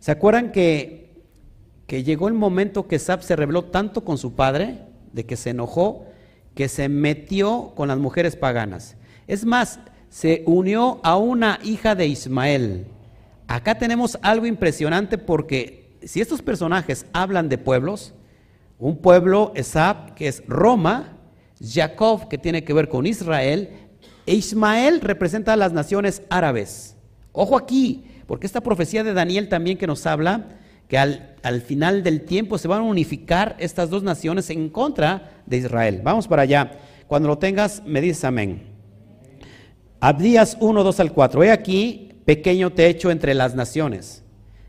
[0.01, 1.11] ¿Se acuerdan que,
[1.87, 4.81] que llegó el momento que Sab se rebeló tanto con su padre,
[5.13, 6.07] de que se enojó,
[6.55, 8.97] que se metió con las mujeres paganas?
[9.27, 9.79] Es más,
[10.15, 12.87] se unió a una hija de Ismael.
[13.49, 18.15] Acá tenemos algo impresionante porque si estos personajes hablan de pueblos,
[18.79, 21.19] un pueblo, Esab, que es Roma,
[21.61, 23.71] Jacob, que tiene que ver con Israel,
[24.25, 26.95] e Ismael representa a las naciones árabes.
[27.33, 32.05] Ojo aquí, porque esta profecía de Daniel también que nos habla, que al, al, final
[32.05, 36.03] del tiempo se van a unificar estas dos naciones en contra de Israel.
[36.05, 36.79] Vamos para allá.
[37.09, 38.74] Cuando lo tengas, me dices amén.
[40.07, 41.45] Abdías 1, 2 al 4.
[41.45, 44.23] He aquí, pequeño techo entre las naciones.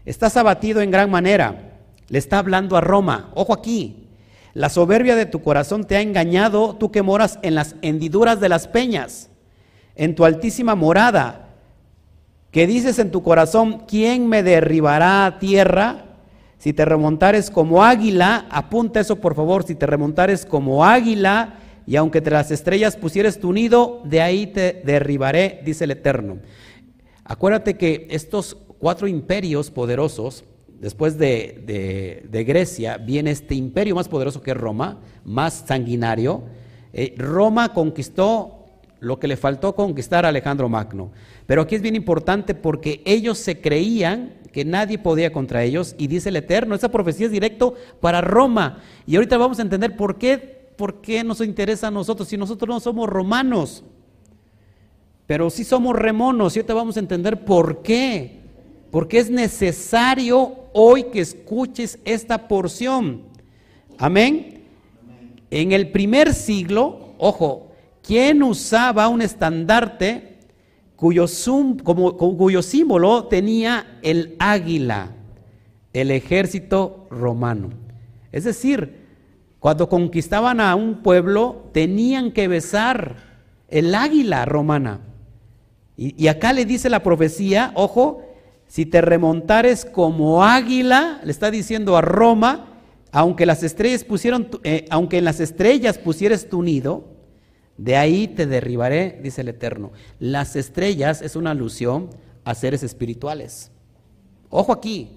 [0.05, 1.73] Estás abatido en gran manera.
[2.07, 3.31] Le está hablando a Roma.
[3.35, 4.07] Ojo aquí.
[4.53, 8.47] La soberbia de tu corazón te ha engañado, tú que moras en las hendiduras de
[8.47, 9.29] las peñas,
[9.97, 11.49] en tu altísima morada,
[12.51, 16.05] que dices en tu corazón, ¿quién me derribará a tierra?
[16.59, 21.55] Si te remontares como águila, apunta eso por favor, si te remontares como águila,
[21.87, 26.39] y aunque te las estrellas pusieres tu nido, de ahí te derribaré, dice el Eterno.
[27.23, 30.43] Acuérdate que estos cuatro imperios poderosos,
[30.79, 36.43] después de, Grecia, viene este imperio más poderoso que es Roma, más sanguinario.
[36.93, 38.65] Eh, Roma conquistó
[38.99, 41.11] lo que le faltó conquistar a Alejandro Magno.
[41.45, 46.07] Pero aquí es bien importante porque ellos se creían que nadie podía contra ellos y
[46.07, 48.81] dice el Eterno, esa profecía es directo para Roma.
[49.05, 52.67] Y ahorita vamos a entender por qué, por qué nos interesa a nosotros si nosotros
[52.67, 53.83] no somos romanos.
[55.27, 58.41] Pero sí somos remonos y ahorita vamos a entender por qué.
[58.91, 63.23] Porque es necesario hoy que escuches esta porción.
[63.97, 64.63] Amén.
[65.49, 70.38] En el primer siglo, ojo, ¿quién usaba un estandarte
[70.95, 71.25] cuyo,
[72.38, 75.11] cuyo símbolo tenía el águila?
[75.93, 77.69] El ejército romano.
[78.31, 79.04] Es decir,
[79.65, 83.15] cuando conquistaban a un pueblo, tenían que besar
[83.67, 84.99] el águila romana.
[85.97, 88.21] Y, acá le dice la profecía, ojo,
[88.67, 92.80] si te remontares como águila, le está diciendo a Roma,
[93.12, 97.06] aunque las estrellas pusieron, eh, aunque en las estrellas pusieres tu nido,
[97.75, 99.93] de ahí te derribaré, dice el Eterno.
[100.19, 102.12] Las estrellas es una alusión
[102.43, 103.71] a seres espirituales.
[104.51, 105.10] Ojo aquí,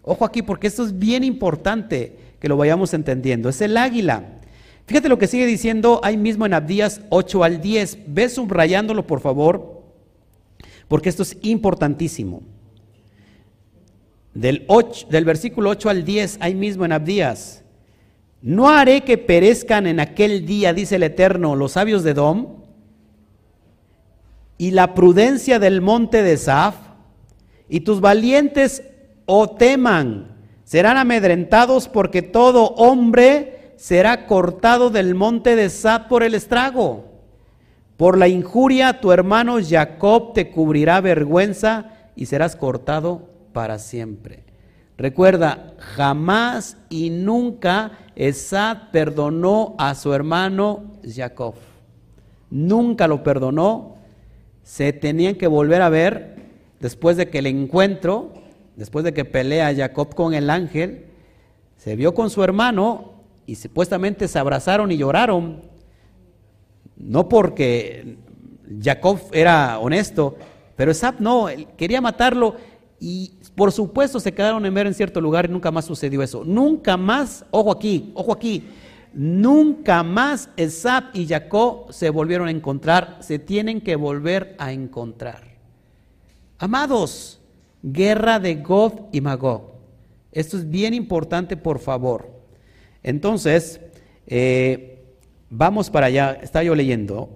[0.00, 3.48] ojo aquí, porque esto es bien importante que lo vayamos entendiendo.
[3.48, 4.40] Es el águila.
[4.86, 7.98] Fíjate lo que sigue diciendo ahí mismo en Abdías 8 al 10.
[8.08, 9.80] Ve subrayándolo, por favor
[10.90, 12.42] porque esto es importantísimo.
[14.34, 14.66] Del,
[15.08, 17.62] del versículo 8 al 10, ahí mismo en Abdías,
[18.42, 22.64] no haré que perezcan en aquel día, dice el Eterno, los sabios de Dom,
[24.58, 26.74] y la prudencia del monte de Saf,
[27.68, 28.82] y tus valientes
[29.26, 30.39] o teman,
[30.70, 37.06] serán amedrentados porque todo hombre será cortado del monte de Saf por el estrago.
[37.96, 44.44] Por la injuria tu hermano Jacob te cubrirá vergüenza y serás cortado para siempre.
[44.96, 51.54] Recuerda, jamás y nunca Esad perdonó a su hermano Jacob.
[52.48, 53.96] Nunca lo perdonó.
[54.62, 56.36] Se tenían que volver a ver
[56.78, 58.34] después de que el encuentro,
[58.80, 61.04] después de que pelea Jacob con el ángel,
[61.76, 63.12] se vio con su hermano
[63.44, 65.64] y supuestamente se abrazaron y lloraron.
[66.96, 68.16] No porque
[68.82, 70.34] Jacob era honesto,
[70.76, 72.56] pero Esab no, quería matarlo
[72.98, 76.42] y por supuesto se quedaron en ver en cierto lugar y nunca más sucedió eso.
[76.46, 78.64] Nunca más, ojo aquí, ojo aquí,
[79.12, 85.42] nunca más Esab y Jacob se volvieron a encontrar, se tienen que volver a encontrar.
[86.58, 87.39] Amados,
[87.82, 89.72] guerra de God y Magog.
[90.32, 92.30] Esto es bien importante, por favor.
[93.02, 93.80] Entonces,
[94.26, 94.90] eh,
[95.50, 97.28] Vamos para allá, está yo leyendo.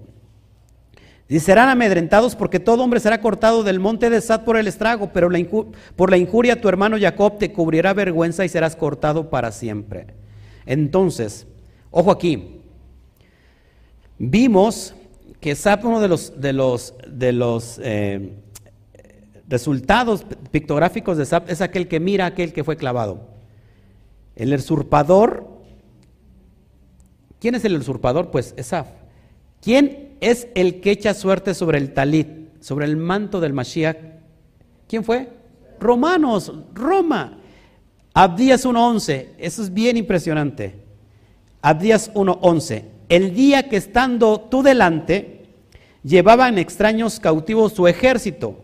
[1.28, 5.10] Dice, serán amedrentados porque todo hombre será cortado del monte de Sad por el estrago,
[5.12, 5.28] pero
[5.96, 10.06] por la injuria tu hermano Jacob te cubrirá vergüenza y serás cortado para siempre.
[10.64, 11.46] Entonces,
[11.90, 12.60] ojo aquí,
[14.16, 14.94] vimos
[15.40, 18.30] que Sad, uno de los, de los, de los eh,
[19.48, 23.28] resultados pictográficos de Sad es aquel que mira aquel que fue clavado.
[24.36, 25.54] El usurpador
[27.44, 28.30] ¿Quién es el usurpador?
[28.30, 28.88] Pues Esaf.
[29.60, 32.26] ¿Quién es el que echa suerte sobre el talit,
[32.62, 33.98] sobre el manto del Mashiach?
[34.88, 35.28] ¿Quién fue?
[35.78, 37.36] Romanos, Roma.
[38.14, 40.74] Abdías 1.11, eso es bien impresionante.
[41.60, 45.44] Abdías 1.11, el día que estando tú delante,
[46.02, 48.63] llevaban extraños cautivos su ejército,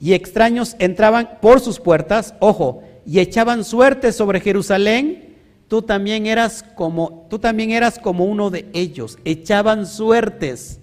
[0.00, 5.30] y extraños entraban por sus puertas, ojo, y echaban suerte sobre Jerusalén
[5.70, 9.18] tú también eras como, tú también eras como uno de ellos.
[9.24, 10.80] Echaban suertes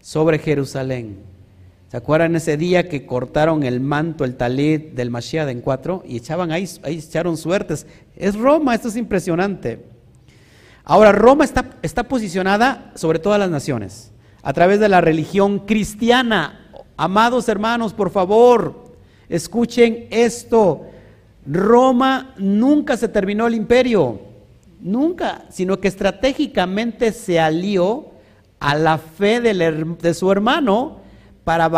[0.00, 1.18] sobre Jerusalén.
[1.90, 6.02] ¿Se acuerdan ese día que cortaron el manto, el talit del Mashiach en cuatro?
[6.06, 7.86] Y echaban ahí, ahí echaron suertes.
[8.16, 9.84] Es Roma, esto es impresionante.
[10.82, 14.12] Ahora, Roma está, está posicionada sobre todas las naciones,
[14.42, 16.63] a través de la religión cristiana.
[16.96, 18.94] Amados hermanos, por favor,
[19.28, 20.86] escuchen esto.
[21.46, 24.20] Roma nunca se terminó el imperio,
[24.80, 28.06] nunca, sino que estratégicamente se alió
[28.60, 31.00] a la fe de su hermano
[31.44, 31.70] para,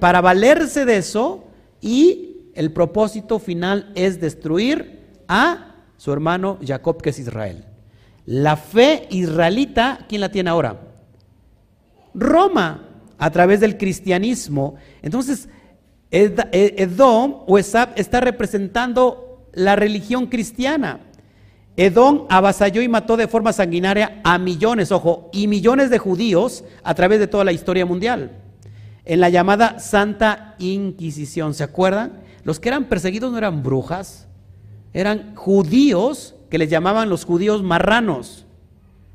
[0.00, 1.44] para valerse de eso
[1.80, 7.64] y el propósito final es destruir a su hermano Jacob, que es Israel.
[8.26, 10.80] La fe israelita, ¿quién la tiene ahora?
[12.14, 12.88] Roma,
[13.22, 14.74] a través del cristianismo.
[15.00, 15.48] Entonces,
[16.10, 20.98] Edom o Esab está representando la religión cristiana.
[21.76, 26.94] Edom avasalló y mató de forma sanguinaria a millones, ojo, y millones de judíos a
[26.94, 28.32] través de toda la historia mundial.
[29.04, 32.24] En la llamada Santa Inquisición, ¿se acuerdan?
[32.42, 34.26] Los que eran perseguidos no eran brujas,
[34.92, 38.46] eran judíos que les llamaban los judíos marranos.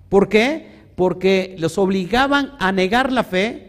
[0.07, 0.87] ¿Por qué?
[0.95, 3.66] Porque los obligaban a negar la fe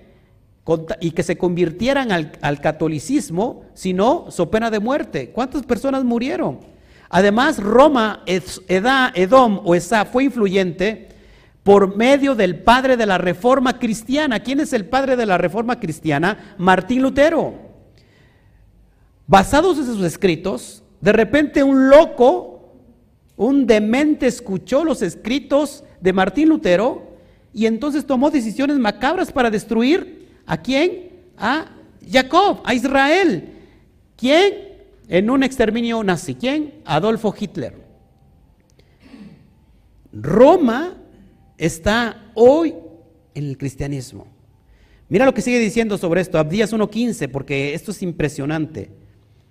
[1.00, 5.30] y que se convirtieran al, catolicismo, si no, so pena de muerte.
[5.30, 6.60] ¿Cuántas personas murieron?
[7.10, 11.08] Además, Roma, Edom o Esa fue influyente
[11.62, 14.40] por medio del padre de la reforma cristiana.
[14.40, 16.54] ¿Quién es el padre de la reforma cristiana?
[16.58, 17.54] Martín Lutero.
[19.26, 22.58] Basados en sus escritos, de repente un loco
[23.38, 27.12] un demente escuchó los escritos de Martín Lutero
[27.54, 30.17] y entonces tomó decisiones macabras para destruir
[30.48, 31.10] a quién?
[31.36, 31.66] A
[32.10, 33.52] Jacob, a Israel.
[34.16, 34.54] ¿Quién?
[35.08, 36.34] En un exterminio nazi.
[36.34, 36.80] ¿Quién?
[36.84, 37.74] Adolfo Hitler.
[40.12, 40.96] Roma
[41.58, 42.74] está hoy
[43.34, 44.26] en el cristianismo.
[45.10, 48.90] Mira lo que sigue diciendo sobre esto, Abdías 1.15, porque esto es impresionante.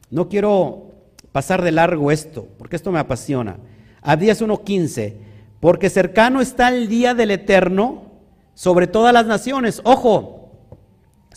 [0.10, 0.92] No quiero
[1.32, 3.58] pasar de largo esto, porque esto me apasiona.
[4.02, 5.14] Abdías 1.15,
[5.60, 8.12] porque cercano está el día del eterno
[8.56, 9.82] sobre todas las naciones.
[9.84, 10.37] Ojo,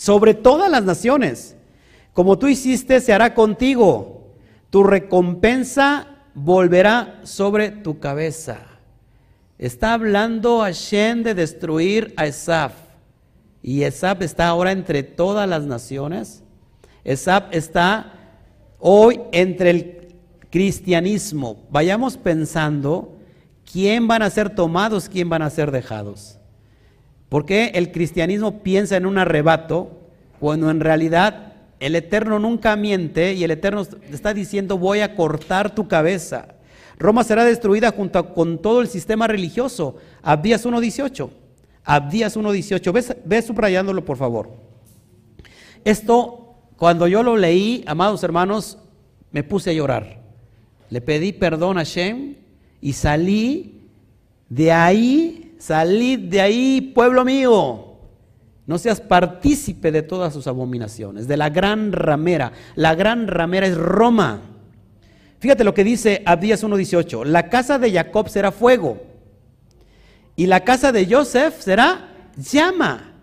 [0.00, 1.56] sobre todas las naciones.
[2.14, 4.32] Como tú hiciste, se hará contigo.
[4.70, 8.60] Tu recompensa volverá sobre tu cabeza.
[9.58, 12.72] Está hablando Hashem de destruir a Esaf.
[13.62, 16.42] Y Esaf está ahora entre todas las naciones.
[17.04, 18.14] Esaf está
[18.78, 20.14] hoy entre el
[20.48, 23.18] cristianismo, vayamos pensando
[23.70, 26.39] quién van a ser tomados, quién van a ser dejados.
[27.30, 30.02] Porque el cristianismo piensa en un arrebato
[30.38, 35.74] cuando en realidad el Eterno nunca miente y el Eterno está diciendo voy a cortar
[35.74, 36.56] tu cabeza.
[36.98, 39.96] Roma será destruida junto con todo el sistema religioso.
[40.20, 41.30] Abdías 1.18.
[41.84, 42.92] Abdías 1.18.
[42.92, 44.50] ¿Ves, ves subrayándolo por favor.
[45.82, 48.76] Esto, cuando yo lo leí, amados hermanos,
[49.32, 50.20] me puse a llorar
[50.90, 52.34] le pedí perdón a Shem
[52.80, 53.80] y salí
[54.48, 57.86] de ahí, salí de ahí, pueblo mío.
[58.66, 62.52] No seas partícipe de todas sus abominaciones, de la gran ramera.
[62.74, 64.42] La gran ramera es Roma.
[65.38, 67.24] Fíjate lo que dice Abdías 1.18.
[67.24, 69.00] La casa de Jacob será fuego.
[70.36, 73.14] Y la casa de Joseph será llama.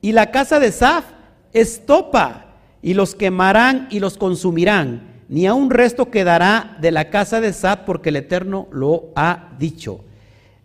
[0.00, 1.04] Y la casa de Saf
[1.52, 2.56] estopa.
[2.82, 7.52] Y los quemarán y los consumirán ni a un resto quedará de la casa de
[7.52, 10.04] Sad porque el Eterno lo ha dicho.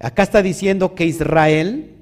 [0.02, 1.96] Acá está diciendo que Israel,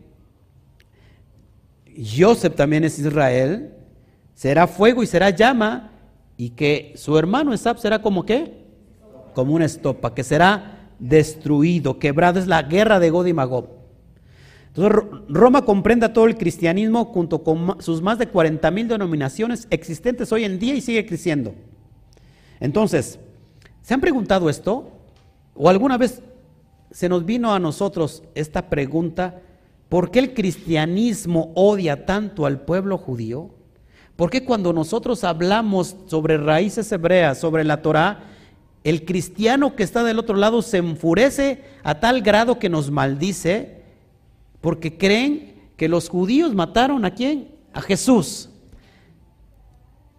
[1.98, 3.74] Joseph también es Israel,
[4.34, 5.92] será fuego y será llama,
[6.38, 8.64] y que su hermano Esab será como qué?
[9.34, 12.40] Como una estopa, que será destruido, quebrado.
[12.40, 13.68] Es la guerra de God y Magob.
[14.68, 20.32] Entonces Roma comprende todo el cristianismo junto con sus más de 40 mil denominaciones existentes
[20.32, 21.54] hoy en día y sigue creciendo.
[22.62, 23.20] Entonces,
[23.82, 24.90] ¿se han preguntado esto?
[25.56, 26.22] ¿O alguna vez
[26.92, 29.42] se nos vino a nosotros esta pregunta?
[29.90, 33.50] ¿Por qué el cristianismo odia tanto al pueblo judío?
[34.16, 38.26] ¿Por qué cuando nosotros hablamos sobre raíces hebreas, sobre la Torah,
[38.84, 43.84] el cristiano que está del otro lado se enfurece a tal grado que nos maldice?
[44.62, 47.50] Porque creen que los judíos mataron a quién?
[47.74, 48.50] A Jesús.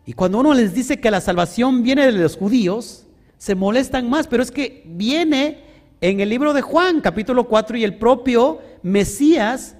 [0.06, 3.06] Y cuando uno les dice que la salvación viene de los judíos,
[3.38, 5.69] se molestan más, pero es que viene
[6.00, 9.76] en el libro de Juan, capítulo 4, y el propio Mesías,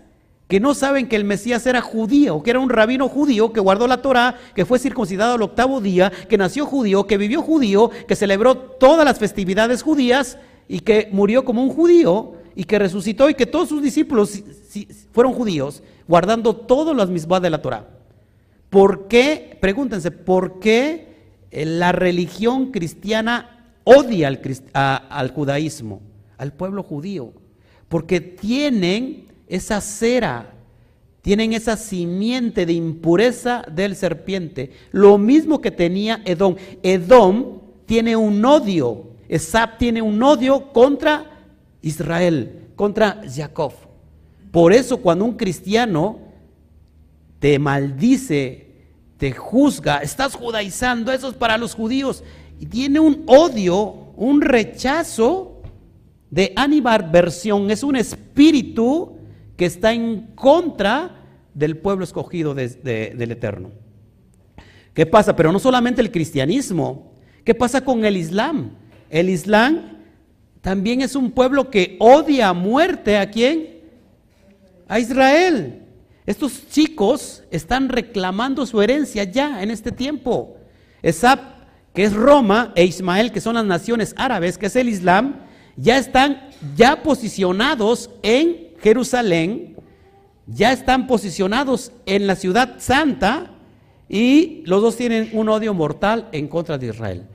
[0.49, 3.87] que no saben que el Mesías era judío, que era un rabino judío, que guardó
[3.87, 8.16] la Torah, que fue circuncidado al octavo día, que nació judío, que vivió judío, que
[8.16, 13.35] celebró todas las festividades judías y que murió como un judío y que resucitó y
[13.35, 14.43] que todos sus discípulos
[15.12, 17.87] fueron judíos, guardando todas las mismas de la Torah.
[18.68, 19.57] ¿Por qué?
[19.61, 21.11] Pregúntense, ¿por qué
[21.51, 26.01] la religión cristiana odia al, judaísmo,
[26.41, 27.32] al pueblo judío?
[27.88, 30.55] Porque tienen esa cera,
[31.20, 36.57] tienen esa simiente de impureza del serpiente, lo mismo que tenía Edom.
[36.82, 41.45] Edom, tiene un odio, Esab tiene un odio contra
[41.82, 43.72] Israel, contra Jacob.
[44.51, 46.18] Por eso cuando un cristiano
[47.38, 48.68] te maldice,
[49.18, 52.24] te juzga, estás judaizando, eso es para los judíos,
[52.59, 55.49] y tiene un odio, un rechazo
[56.31, 59.16] de animadversión, es un espíritu
[59.57, 61.16] que está en contra
[61.55, 63.70] del pueblo escogido del Eterno.
[64.95, 65.37] ¿Qué pasa?
[65.37, 67.12] Pero no solamente el cristianismo,
[67.45, 68.70] ¿qué pasa con el Islam?
[69.09, 69.99] El Islam
[70.61, 73.81] también es un pueblo que odia a muerte a quién?
[74.89, 75.83] A Israel.
[76.26, 80.57] Estos chicos están reclamando su herencia ya en este tiempo.
[81.03, 81.41] Esab,
[81.95, 85.41] que es Roma, e Ismael, que son las naciones árabes, que es el Islam,
[85.81, 89.76] ya están ya posicionados en Jerusalén,
[90.47, 93.51] ya están posicionados en la ciudad santa
[94.09, 97.26] y los dos tienen un odio mortal en contra de Israel.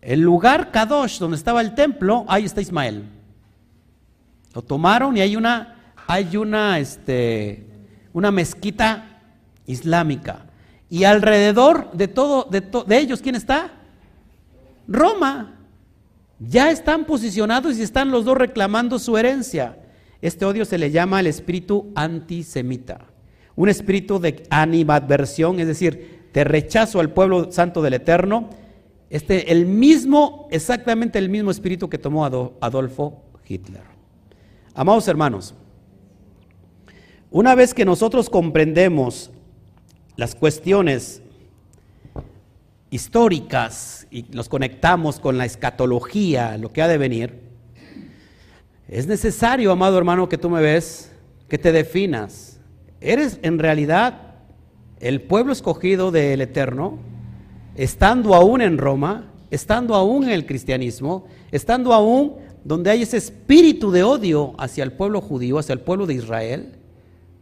[0.00, 3.04] El lugar Kadosh, donde estaba el templo, ahí está Ismael.
[4.54, 7.66] Lo tomaron y hay una, hay una, este,
[8.12, 9.20] una mezquita
[9.66, 10.46] islámica.
[10.88, 13.72] Y alrededor de todo, de, de ellos, ¿quién está?
[14.86, 15.57] Roma.
[16.38, 19.76] Ya están posicionados y están los dos reclamando su herencia.
[20.22, 23.06] Este odio se le llama el espíritu antisemita,
[23.56, 28.50] un espíritu de animadversión, es decir, de rechazo al pueblo santo del Eterno.
[29.10, 33.82] Este, el mismo, exactamente el mismo espíritu que tomó Adolfo Hitler.
[34.74, 35.54] Amados hermanos,
[37.30, 39.30] una vez que nosotros comprendemos
[40.16, 41.22] las cuestiones
[42.90, 47.48] históricas y nos conectamos con la escatología, lo que ha de venir,
[48.88, 51.12] es necesario, amado hermano, que tú me ves,
[51.48, 52.58] que te definas.
[53.00, 54.36] ¿Eres en realidad
[55.00, 56.98] el pueblo escogido del Eterno?
[57.74, 63.90] Estando aún en Roma, estando aún en el cristianismo, estando aún donde hay ese espíritu
[63.90, 66.72] de odio hacia el pueblo judío, hacia el pueblo de Israel,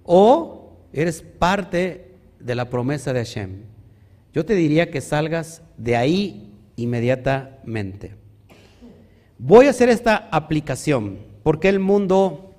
[0.02, 3.75] o eres parte de la promesa de Hashem.
[4.36, 8.16] Yo te diría que salgas de ahí inmediatamente.
[9.38, 11.20] Voy a hacer esta aplicación.
[11.42, 12.54] Porque el mundo,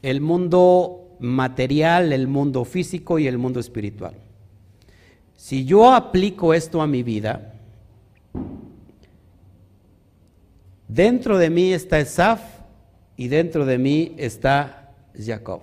[0.00, 4.14] el mundo material, el mundo físico y el mundo espiritual.
[5.36, 7.56] Si yo aplico esto a mi vida,
[10.88, 12.40] dentro de mí está Esaf
[13.18, 15.60] y dentro de mí está Jacob.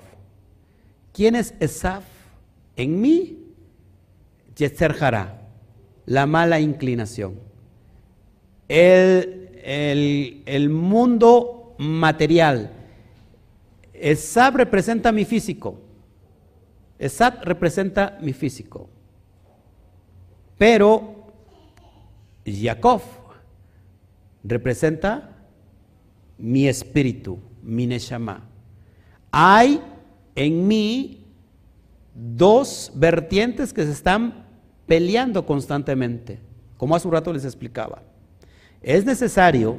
[1.12, 2.04] ¿Quién es Esaf?
[2.76, 3.40] En mí,
[4.56, 4.94] Yetzer
[6.10, 7.36] la mala inclinación.
[8.68, 12.72] El, el, el mundo material.
[13.94, 15.80] Esab representa mi físico.
[16.98, 18.90] Esab representa mi físico.
[20.58, 21.28] Pero
[22.44, 23.02] Jacob
[24.44, 25.38] representa
[26.40, 28.50] mi espíritu, mi neshama.
[29.32, 29.80] Hay
[30.34, 31.24] en mí
[32.16, 34.49] dos vertientes que se están
[34.90, 36.40] peleando constantemente,
[36.76, 38.02] como hace un rato les explicaba.
[38.82, 39.78] Es necesario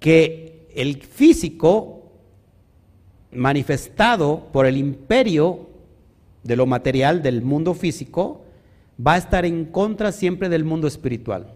[0.00, 2.10] que el físico
[3.30, 5.70] manifestado por el imperio
[6.42, 8.44] de lo material del mundo físico
[9.04, 11.54] va a estar en contra siempre del mundo espiritual.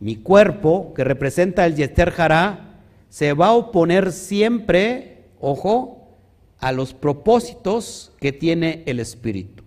[0.00, 6.16] Mi cuerpo, que representa el Yeter Hará, se va a oponer siempre, ojo,
[6.58, 9.61] a los propósitos que tiene el espíritu.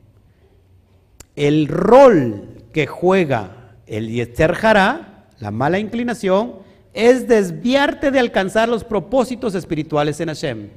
[1.35, 6.53] El rol que juega el Yeter Hará, la mala inclinación,
[6.93, 10.69] es desviarte de alcanzar los propósitos espirituales en Hashem.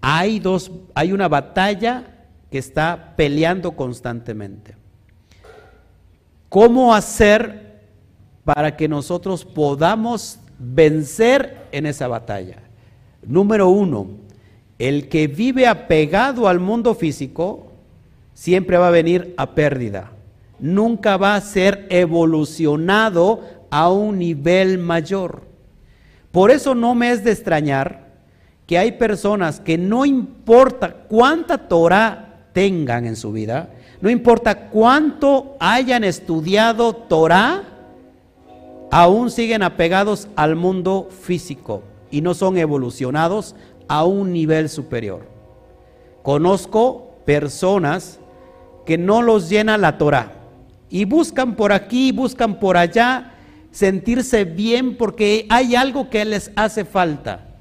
[0.00, 4.74] Hay, dos, hay una batalla que está peleando constantemente.
[6.48, 7.82] ¿Cómo hacer
[8.44, 12.58] para que nosotros podamos vencer en esa batalla?
[13.22, 14.08] Número uno,
[14.78, 17.65] el que vive apegado al mundo físico
[18.36, 20.12] siempre va a venir a pérdida.
[20.58, 25.44] Nunca va a ser evolucionado a un nivel mayor.
[26.32, 28.12] Por eso no me es de extrañar
[28.66, 33.70] que hay personas que no importa cuánta Torah tengan en su vida,
[34.02, 37.64] no importa cuánto hayan estudiado Torah,
[38.90, 43.54] aún siguen apegados al mundo físico y no son evolucionados
[43.88, 45.26] a un nivel superior.
[46.22, 48.20] Conozco personas
[48.86, 50.32] que no los llena la Torah
[50.88, 53.34] y buscan por aquí, buscan por allá
[53.70, 57.56] sentirse bien porque hay algo que les hace falta.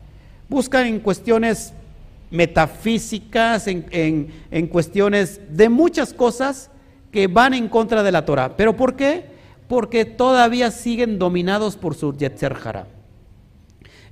[0.47, 1.73] Buscan en cuestiones
[2.32, 6.69] metafísicas, en, cuestiones de muchas cosas
[7.11, 8.55] que van en contra de la Torah.
[8.55, 9.36] ¿Pero por qué?
[9.67, 12.88] porque todavía siguen dominados por su Yetzer Hara.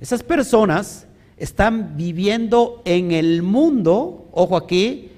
[0.00, 1.06] Esas personas
[1.36, 5.10] están viviendo en el mundo, ojo aquí,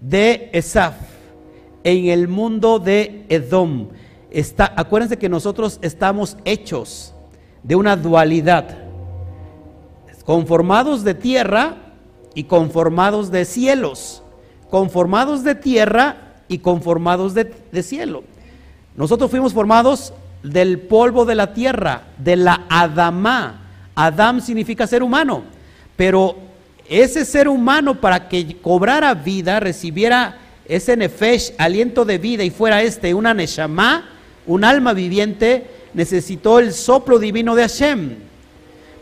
[0.00, 0.94] de Esaf,
[1.84, 3.88] en el mundo de Edom.
[4.30, 7.14] Está, acuérdense que nosotros estamos hechos
[7.62, 8.78] de una dualidad,
[10.24, 11.76] conformados de tierra
[12.34, 14.22] y conformados de cielos,
[14.70, 16.16] conformados de tierra
[16.48, 18.22] y conformados de, de cielo.
[18.96, 20.12] Nosotros fuimos formados
[20.42, 23.68] del polvo de la tierra, de la Adamá.
[23.94, 25.42] Adam significa ser humano,
[25.96, 26.36] pero
[26.88, 30.38] ese ser humano para que cobrara vida, recibiera
[30.70, 34.08] ese nefesh, aliento de vida y fuera este una neshama,
[34.46, 38.14] un alma viviente, necesitó el soplo divino de Hashem.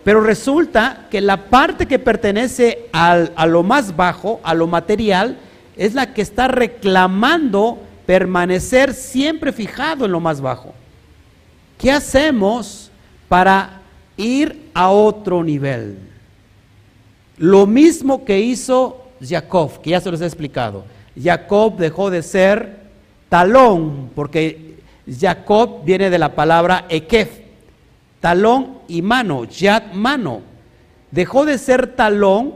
[0.02, 5.36] Pero resulta que la parte que pertenece a lo más bajo, a lo material,
[5.76, 10.72] es la que está reclamando permanecer siempre fijado en lo más bajo.
[11.76, 12.90] ¿Qué hacemos
[13.28, 13.82] para
[14.16, 15.98] ir a otro nivel?
[17.36, 20.84] Lo mismo que hizo Jacob, que ya se los he explicado.
[21.20, 22.78] Jacob dejó de ser
[23.28, 24.76] talón, porque
[25.08, 27.40] Jacob viene de la palabra ekef,
[28.20, 30.42] talón y mano, yad mano.
[31.10, 32.54] Dejó de ser talón,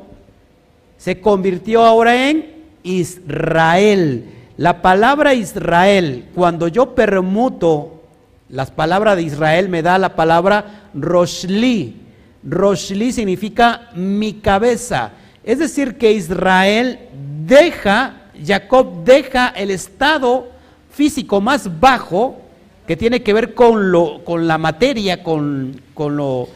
[0.99, 2.53] se convirtió ahora en
[2.83, 4.27] Israel.
[4.57, 8.03] La palabra Israel, cuando yo permuto
[8.49, 11.97] las palabras de Israel, me da la palabra Roshli.
[12.45, 15.13] Roshli significa mi cabeza.
[15.43, 17.09] Es decir, que Israel
[17.47, 20.49] deja, Jacob deja el estado
[20.91, 22.41] físico más bajo
[22.87, 26.49] que tiene que ver con, lo, con la materia, con, con, lo,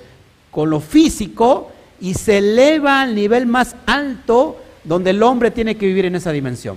[0.51, 1.71] con lo físico,
[2.01, 6.33] y se eleva al nivel más alto donde el hombre tiene que vivir en esa
[6.33, 6.77] dimensión.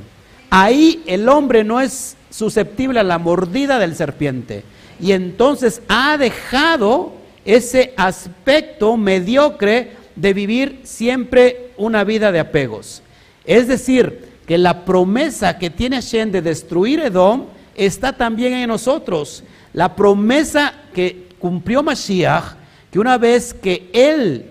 [0.49, 4.63] Ahí el hombre no es susceptible a la mordida del serpiente.
[4.99, 7.13] Y entonces ha dejado
[7.45, 13.01] ese aspecto mediocre de vivir siempre una vida de apegos.
[13.45, 17.45] Es decir, que la promesa que tiene Hashem de destruir Edom
[17.75, 19.43] está también en nosotros.
[19.73, 22.55] La promesa que cumplió Mashiach,
[22.89, 24.47] que una vez que él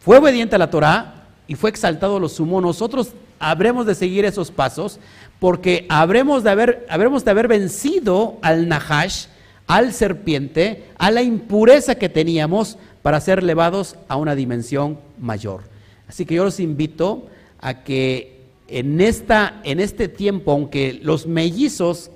[0.00, 4.24] fue obediente a la Torah y fue exaltado a lo sumo, nosotros habremos de seguir
[4.24, 4.98] esos pasos
[5.38, 9.26] porque habremos de haber, habremos de haber vencido al Nahash,
[9.68, 15.62] al serpiente, a la impureza que teníamos para ser elevados a una dimensión mayor.
[16.08, 17.28] Así que yo los invito
[17.60, 18.33] a que
[18.68, 22.10] en, esta, en este tiempo, aunque los mellizos,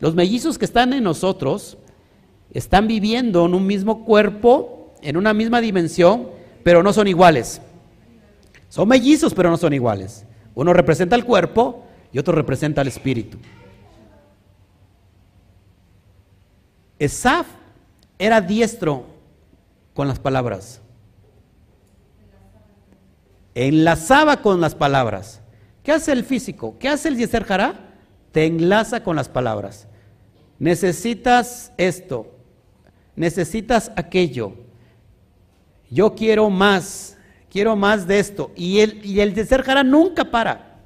[0.00, 1.78] los mellizos que están en nosotros,
[2.52, 6.28] están viviendo en un mismo cuerpo, en una misma dimensión,
[6.62, 7.60] pero no son iguales.
[8.68, 10.24] Son mellizos, pero no son iguales.
[10.54, 13.38] Uno representa el cuerpo y otro representa el espíritu.
[16.98, 17.46] Esaf
[18.18, 19.04] era diestro
[19.94, 20.80] con las palabras.
[23.54, 25.40] Enlazaba con las palabras.
[25.84, 26.76] ¿Qué hace el físico?
[26.80, 27.46] ¿Qué hace el Yeser
[28.32, 29.86] Te enlaza con las palabras.
[30.58, 32.34] Necesitas esto.
[33.14, 34.54] Necesitas aquello.
[35.90, 37.16] Yo quiero más.
[37.50, 38.50] Quiero más de esto.
[38.56, 39.34] Y el, y el
[39.84, 40.80] nunca para.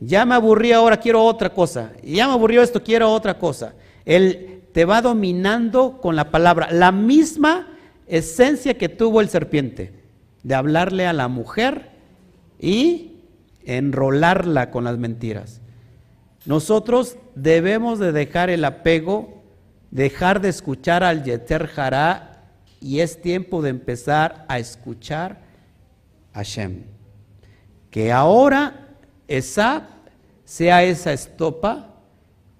[0.00, 1.92] Ya me aburrí ahora, quiero otra cosa.
[2.04, 3.74] Ya me aburrió esto, quiero otra cosa.
[4.04, 7.76] El te va dominando con la palabra, la misma
[8.06, 9.92] esencia que tuvo el serpiente,
[10.44, 11.90] de hablarle a la mujer
[12.60, 13.07] y
[13.68, 15.60] enrolarla con las mentiras.
[16.46, 19.42] Nosotros debemos de dejar el apego,
[19.90, 22.46] dejar de escuchar al Yeter Jara
[22.80, 25.42] y es tiempo de empezar a escuchar
[26.32, 26.84] a Shem.
[27.90, 28.88] Que ahora
[29.26, 29.88] esa
[30.44, 31.96] sea esa estopa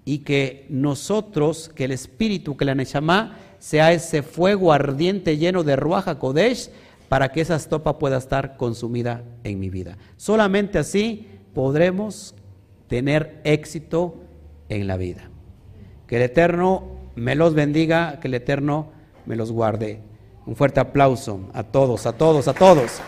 [0.05, 5.75] y que nosotros, que el Espíritu, que la Neshama, sea ese fuego ardiente lleno de
[5.75, 6.69] Ruaja Kodesh
[7.09, 9.97] para que esa estopa pueda estar consumida en mi vida.
[10.15, 12.35] Solamente así podremos
[12.87, 14.15] tener éxito
[14.69, 15.29] en la vida.
[16.07, 18.91] Que el Eterno me los bendiga, que el Eterno
[19.25, 20.01] me los guarde.
[20.45, 23.01] Un fuerte aplauso a todos, a todos, a todos.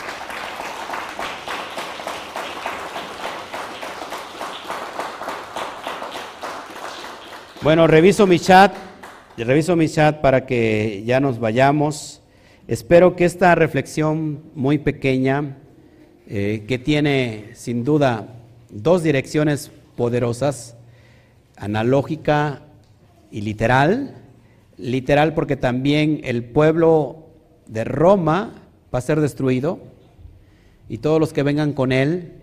[7.62, 8.74] Bueno, reviso mi chat,
[9.38, 12.21] reviso mi chat para que ya nos vayamos.
[12.72, 15.58] Espero que esta reflexión muy pequeña,
[16.26, 18.30] eh, que tiene sin duda
[18.70, 20.78] dos direcciones poderosas,
[21.58, 22.62] analógica
[23.30, 24.16] y literal,
[24.78, 27.26] literal porque también el pueblo
[27.68, 28.54] de Roma
[28.96, 29.80] va a ser destruido
[30.88, 32.36] y todos los que vengan con él.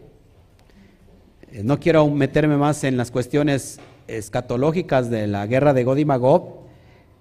[1.52, 6.04] Eh, no quiero meterme más en las cuestiones escatológicas de la guerra de God y
[6.04, 6.67] Magog,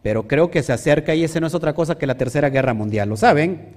[0.07, 2.73] pero creo que se acerca y ese no es otra cosa que la tercera guerra
[2.73, 3.09] mundial.
[3.09, 3.73] ¿Lo saben?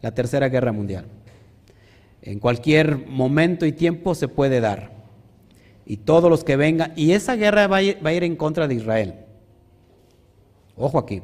[0.00, 1.06] La tercera guerra mundial.
[2.22, 4.92] En cualquier momento y tiempo se puede dar.
[5.84, 9.14] Y todos los que vengan, y esa guerra va a ir, en contra de Israel.
[10.76, 11.20] Ojo aquí.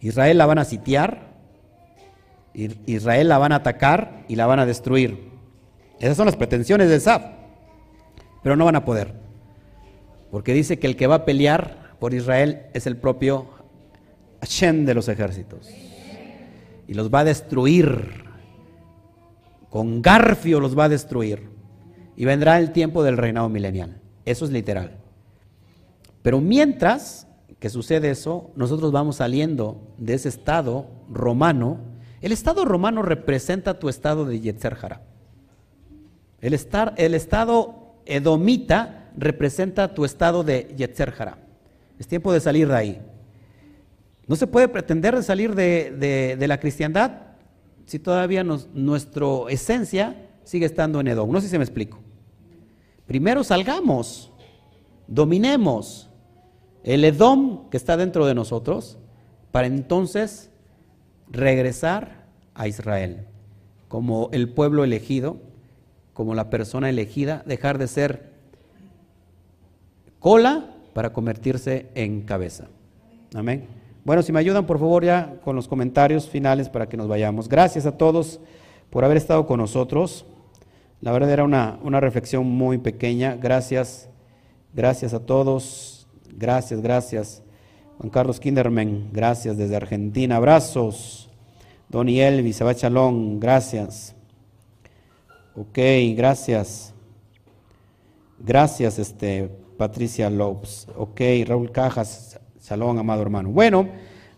[0.00, 1.28] Israel la van a sitiar,
[2.52, 5.30] Israel la van a atacar y la van a destruir.
[5.98, 7.24] Esas son las pretensiones de Saf,
[8.42, 9.14] pero no van a poder.
[10.30, 13.46] Porque dice que el que va a pelear por Israel es el propio
[14.42, 15.70] Hashem de los ejércitos.
[16.86, 18.24] Y los va a destruir.
[19.70, 21.48] Con garfio los va a destruir.
[22.14, 24.02] Y vendrá el tiempo del reinado milenial.
[24.26, 24.98] Eso es literal.
[26.20, 27.26] Pero mientras
[27.58, 31.78] que sucede eso, nosotros vamos saliendo de ese estado romano.
[32.20, 34.76] El estado romano representa tu estado de Yetzer
[36.42, 41.14] El, estar, el estado edomita representa tu estado de Yetzer
[41.98, 43.02] Es tiempo de salir de ahí.
[44.26, 47.12] No se puede pretender de salir de, la cristiandad
[47.86, 51.30] si todavía nuestra esencia sigue estando en Edom.
[51.30, 51.98] No sé si me explico.
[53.06, 54.32] Primero salgamos,
[55.06, 56.08] dominemos,
[56.82, 58.98] el Edom que está dentro de nosotros,
[59.52, 60.50] para entonces
[61.28, 62.24] regresar
[62.54, 63.26] a Israel
[63.88, 65.38] como el pueblo elegido,
[66.14, 68.32] como la persona elegida, dejar de ser
[70.18, 72.68] cola para convertirse en cabeza.
[73.34, 73.66] Amén.
[74.04, 77.48] Bueno, si me ayudan por favor ya con los comentarios finales para que nos vayamos.
[77.48, 78.40] Gracias a todos
[78.90, 80.24] por haber estado con nosotros.
[81.00, 83.36] La verdad era una, una reflexión muy pequeña.
[83.36, 84.08] Gracias,
[84.72, 86.06] gracias a todos.
[86.36, 87.42] Gracias, gracias.
[87.98, 90.36] Juan Carlos Kinderman, gracias desde Argentina.
[90.36, 91.30] Abrazos.
[91.88, 94.14] Donny Elvis, Seba Chalón, gracias.
[95.54, 95.78] Ok,
[96.16, 96.92] gracias.
[98.38, 100.86] Gracias, este, Patricia Lopes.
[100.96, 103.50] Ok, Raúl Cajas, Salón, amado hermano.
[103.50, 103.88] Bueno,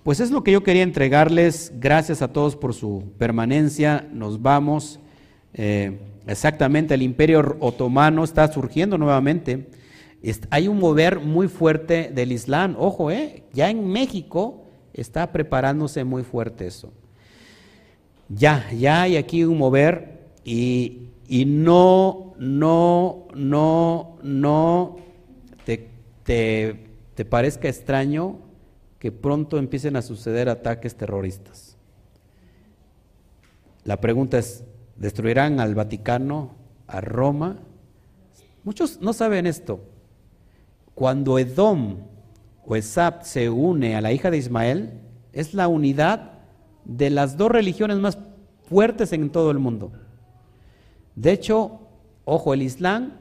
[0.03, 1.72] pues es lo que yo quería entregarles.
[1.78, 4.09] Gracias a todos por su permanencia.
[4.12, 5.01] Nos vamos.
[5.55, 9.68] Eh, exactamente, el imperio otomano está surgiendo nuevamente
[10.51, 12.76] hay un mover muy fuerte del Islam.
[12.78, 16.93] Ojo, eh, ya en México está preparándose muy fuerte eso.
[18.28, 21.09] Ya, ya hay aquí un mover y,
[21.47, 24.97] no, no, no, no
[25.67, 28.39] te, parezca extraño
[28.99, 31.77] que pronto empiecen a suceder ataques terroristas.
[33.85, 34.64] La pregunta es,
[34.97, 36.55] ¿destruirán al Vaticano,
[36.87, 37.59] a Roma?
[38.64, 39.81] Muchos no saben esto.
[40.95, 41.99] Cuando Edom
[42.64, 45.01] o Esab se une a la hija de Ismael,
[45.33, 46.33] es la unidad
[46.85, 48.19] de las dos religiones más
[48.69, 49.93] fuertes en todo el mundo.
[51.14, 51.81] De hecho,
[52.25, 53.12] ojo, el Islam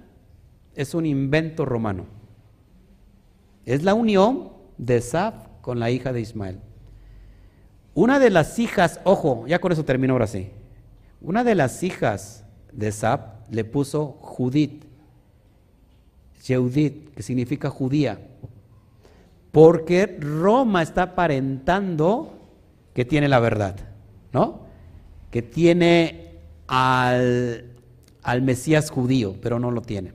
[0.75, 2.14] es un invento romano.
[3.65, 6.59] Es la unión de Esab con la hija de Ismael.
[7.93, 10.49] Una de las hijas, ojo, ya con eso termino ahora sí.
[11.21, 14.83] Una de las hijas de Esab le puso Judith.
[16.45, 18.19] Yehudit, que significa judía,
[19.51, 22.37] porque Roma está aparentando
[22.93, 23.75] que tiene la verdad,
[24.31, 24.59] ¿no?
[25.31, 26.33] Que tiene
[26.67, 27.71] al,
[28.21, 30.13] al Mesías judío, pero no lo tiene.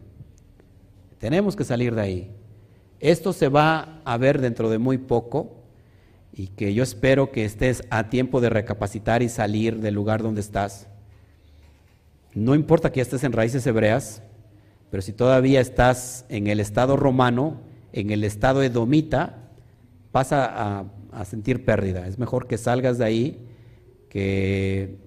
[1.18, 2.30] Tenemos que salir de ahí.
[3.00, 5.56] Esto se va a ver dentro de muy poco
[6.34, 10.42] y que yo espero que estés a tiempo de recapacitar y salir del lugar donde
[10.42, 10.86] estás.
[12.34, 14.22] No importa que estés en raíces hebreas,
[14.90, 19.48] pero si todavía estás en el estado romano, en el estado edomita,
[20.12, 20.84] vas a,
[21.24, 22.06] sentir pérdida.
[22.06, 23.48] Es mejor que salgas de ahí,
[24.10, 24.98] que,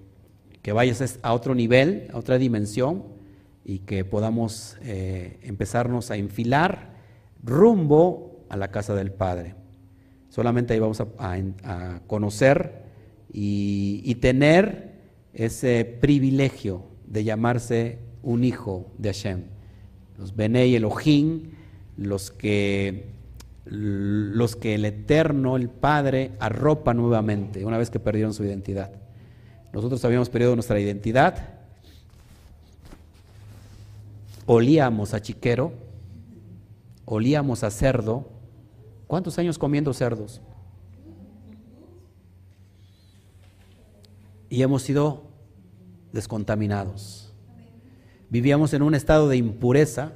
[0.62, 3.04] que vayas a otro nivel, a otra dimensión
[3.64, 6.93] y que podamos eh, empezarnos a enfilar
[7.44, 9.54] rumbo a la casa del Padre.
[10.28, 12.84] Solamente ahí vamos a, conocer
[13.32, 14.94] y, tener
[15.32, 19.54] ese privilegio de llamarse un hijo de Hashem
[20.18, 21.50] los Benei Elohim,
[21.96, 23.06] los que,
[23.64, 28.92] los que el Eterno, el Padre, arropa nuevamente, una vez que perdieron su identidad.
[29.72, 31.48] Nosotros habíamos perdido nuestra identidad,
[34.46, 35.72] olíamos a chiquero,
[37.04, 38.28] olíamos a cerdo.
[39.06, 40.40] ¿Cuántos años comiendo cerdos?
[44.48, 45.22] Y hemos sido
[46.12, 47.24] descontaminados
[48.34, 50.10] vivíamos en un estado de impureza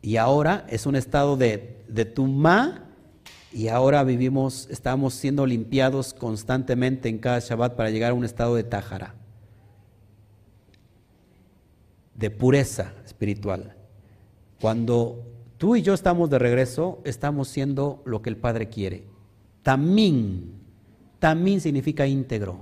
[0.00, 2.84] y ahora es un estado de, de tumá
[3.52, 8.54] y ahora vivimos, estamos siendo limpiados constantemente en cada Shabbat para llegar a un estado
[8.54, 9.16] de tajara,
[12.14, 13.74] de pureza espiritual.
[14.60, 15.22] Cuando
[15.58, 19.04] tú y yo estamos de regreso, estamos siendo lo que el Padre quiere.
[19.62, 20.60] Tamín,
[21.18, 22.58] tamín significa íntegro,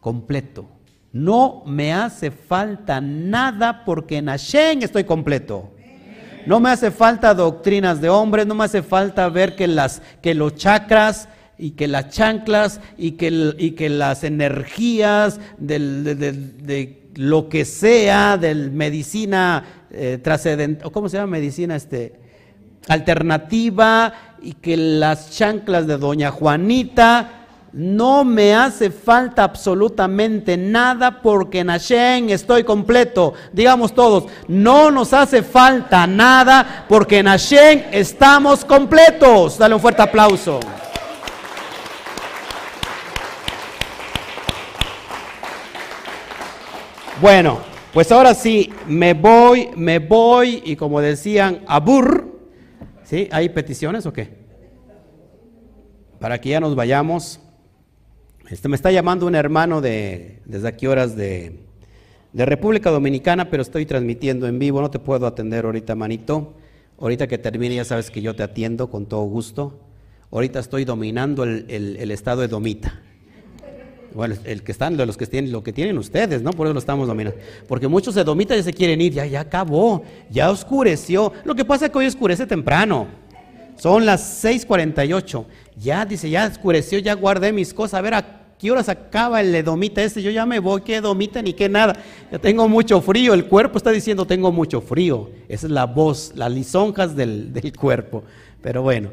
[0.00, 0.66] completo.
[1.12, 5.72] No me hace falta nada porque en Hashem estoy completo.
[6.46, 10.34] No me hace falta doctrinas de hombres, no me hace falta ver que, las, que
[10.34, 11.28] los chakras
[11.58, 18.54] y que las chanclas y que, y que las energías de, lo que sea, de
[18.54, 22.30] medicina eh, trascendental, ¿cómo se llama medicina este?
[22.88, 24.12] alternativa
[24.42, 27.36] y que las chanclas de doña Juanita
[27.72, 33.34] no me hace falta absolutamente nada porque en Hashem estoy completo.
[33.52, 39.56] Digamos todos, no nos hace falta nada porque en Hashem estamos completos.
[39.56, 40.58] Dale un fuerte aplauso.
[47.20, 52.38] Bueno, pues ahora sí, me voy, me voy y como decían, abur.
[53.02, 53.28] ¿Sí?
[53.32, 54.28] ¿Hay peticiones o qué?
[56.20, 57.40] Para que ya nos vayamos.
[58.48, 61.58] Este, me está llamando un hermano de, desde aquí horas de,
[62.32, 66.54] de República Dominicana, pero estoy transmitiendo en vivo, no te puedo atender ahorita, manito.
[67.00, 69.80] Ahorita que termine ya sabes que yo te atiendo con todo gusto.
[70.30, 73.00] Ahorita estoy dominando el, el estado de Domita.
[74.14, 76.50] Bueno, el que están, los que tienen, lo que tienen ustedes, ¿no?
[76.50, 77.38] Por eso lo estamos dominando.
[77.68, 81.32] Porque muchos se domitan y se quieren ir, ya, ya acabó, ya oscureció.
[81.44, 83.06] Lo que pasa es que hoy oscurece temprano.
[83.76, 85.44] Son las 6:48.
[85.76, 87.94] Ya dice, ya oscureció, ya guardé mis cosas.
[87.94, 90.22] A ver a qué horas acaba el domita ese.
[90.22, 91.96] Yo ya me voy, qué domita ni qué nada.
[92.30, 93.32] Ya tengo mucho frío.
[93.32, 95.30] El cuerpo está diciendo, tengo mucho frío.
[95.48, 98.24] Esa es la voz, las lisonjas del, del cuerpo.
[98.60, 99.10] Pero bueno,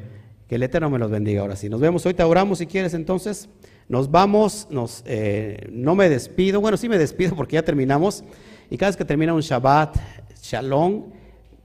[0.49, 1.69] que el Eterno me los bendiga ahora sí.
[1.69, 3.47] Nos vemos hoy, te oramos si quieres entonces.
[3.89, 4.67] Nos vamos,
[5.05, 8.23] eh, no me despido, bueno, sí me despido porque ya terminamos.
[8.69, 9.97] Y cada vez que termina un Shabbat,
[10.41, 11.05] Shalom,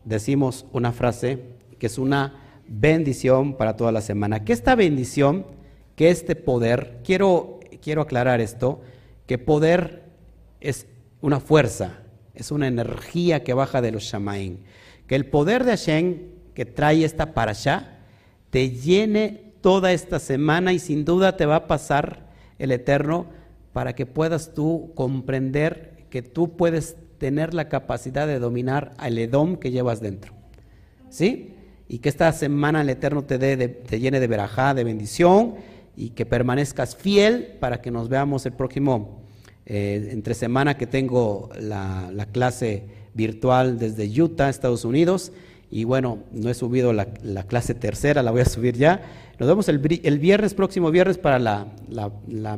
[0.05, 1.41] decimos una frase
[1.81, 4.45] que es una bendición para toda la semana.
[4.45, 5.47] Que esta bendición,
[5.97, 8.81] que este poder, quiero, quiero aclarar esto,
[9.27, 10.05] que poder
[10.61, 10.87] es
[11.20, 12.03] una fuerza,
[12.35, 14.59] es una energía que baja de los Shamaim.
[15.09, 16.18] Que el poder de Hashem
[16.55, 17.99] que trae esta parasha
[18.51, 22.26] te llene toda esta semana y sin duda te va a pasar
[22.58, 23.26] el Eterno
[23.72, 29.56] para que puedas tú comprender que tú puedes tener la capacidad de dominar al Edom
[29.56, 30.34] que llevas dentro.
[31.08, 31.54] ¿Sí?
[31.88, 35.54] Y que esta semana el Eterno te, dé te llene de verajá, de bendición
[35.96, 39.22] y que permanezcas fiel para que nos veamos el próximo
[39.64, 42.84] eh, entre semana que tengo la clase
[43.14, 45.32] virtual desde Utah, Estados Unidos.
[45.73, 47.07] Y bueno, no he subido la,
[47.47, 49.01] clase tercera, la voy a subir ya.
[49.39, 51.66] Nos vemos el, viernes, próximo viernes, para la,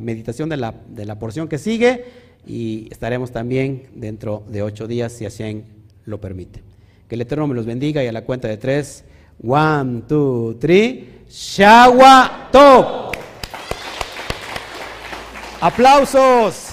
[0.01, 2.03] meditación de la, de la, porción que sigue.
[2.45, 5.63] Y estaremos también dentro de ocho días, si Hashem
[6.03, 6.61] lo permite.
[7.07, 9.05] Que el Eterno me los bendiga y a la cuenta de tres.
[9.41, 11.21] One, two, three.
[11.29, 12.51] Shawa.
[15.61, 16.64] Aplausos.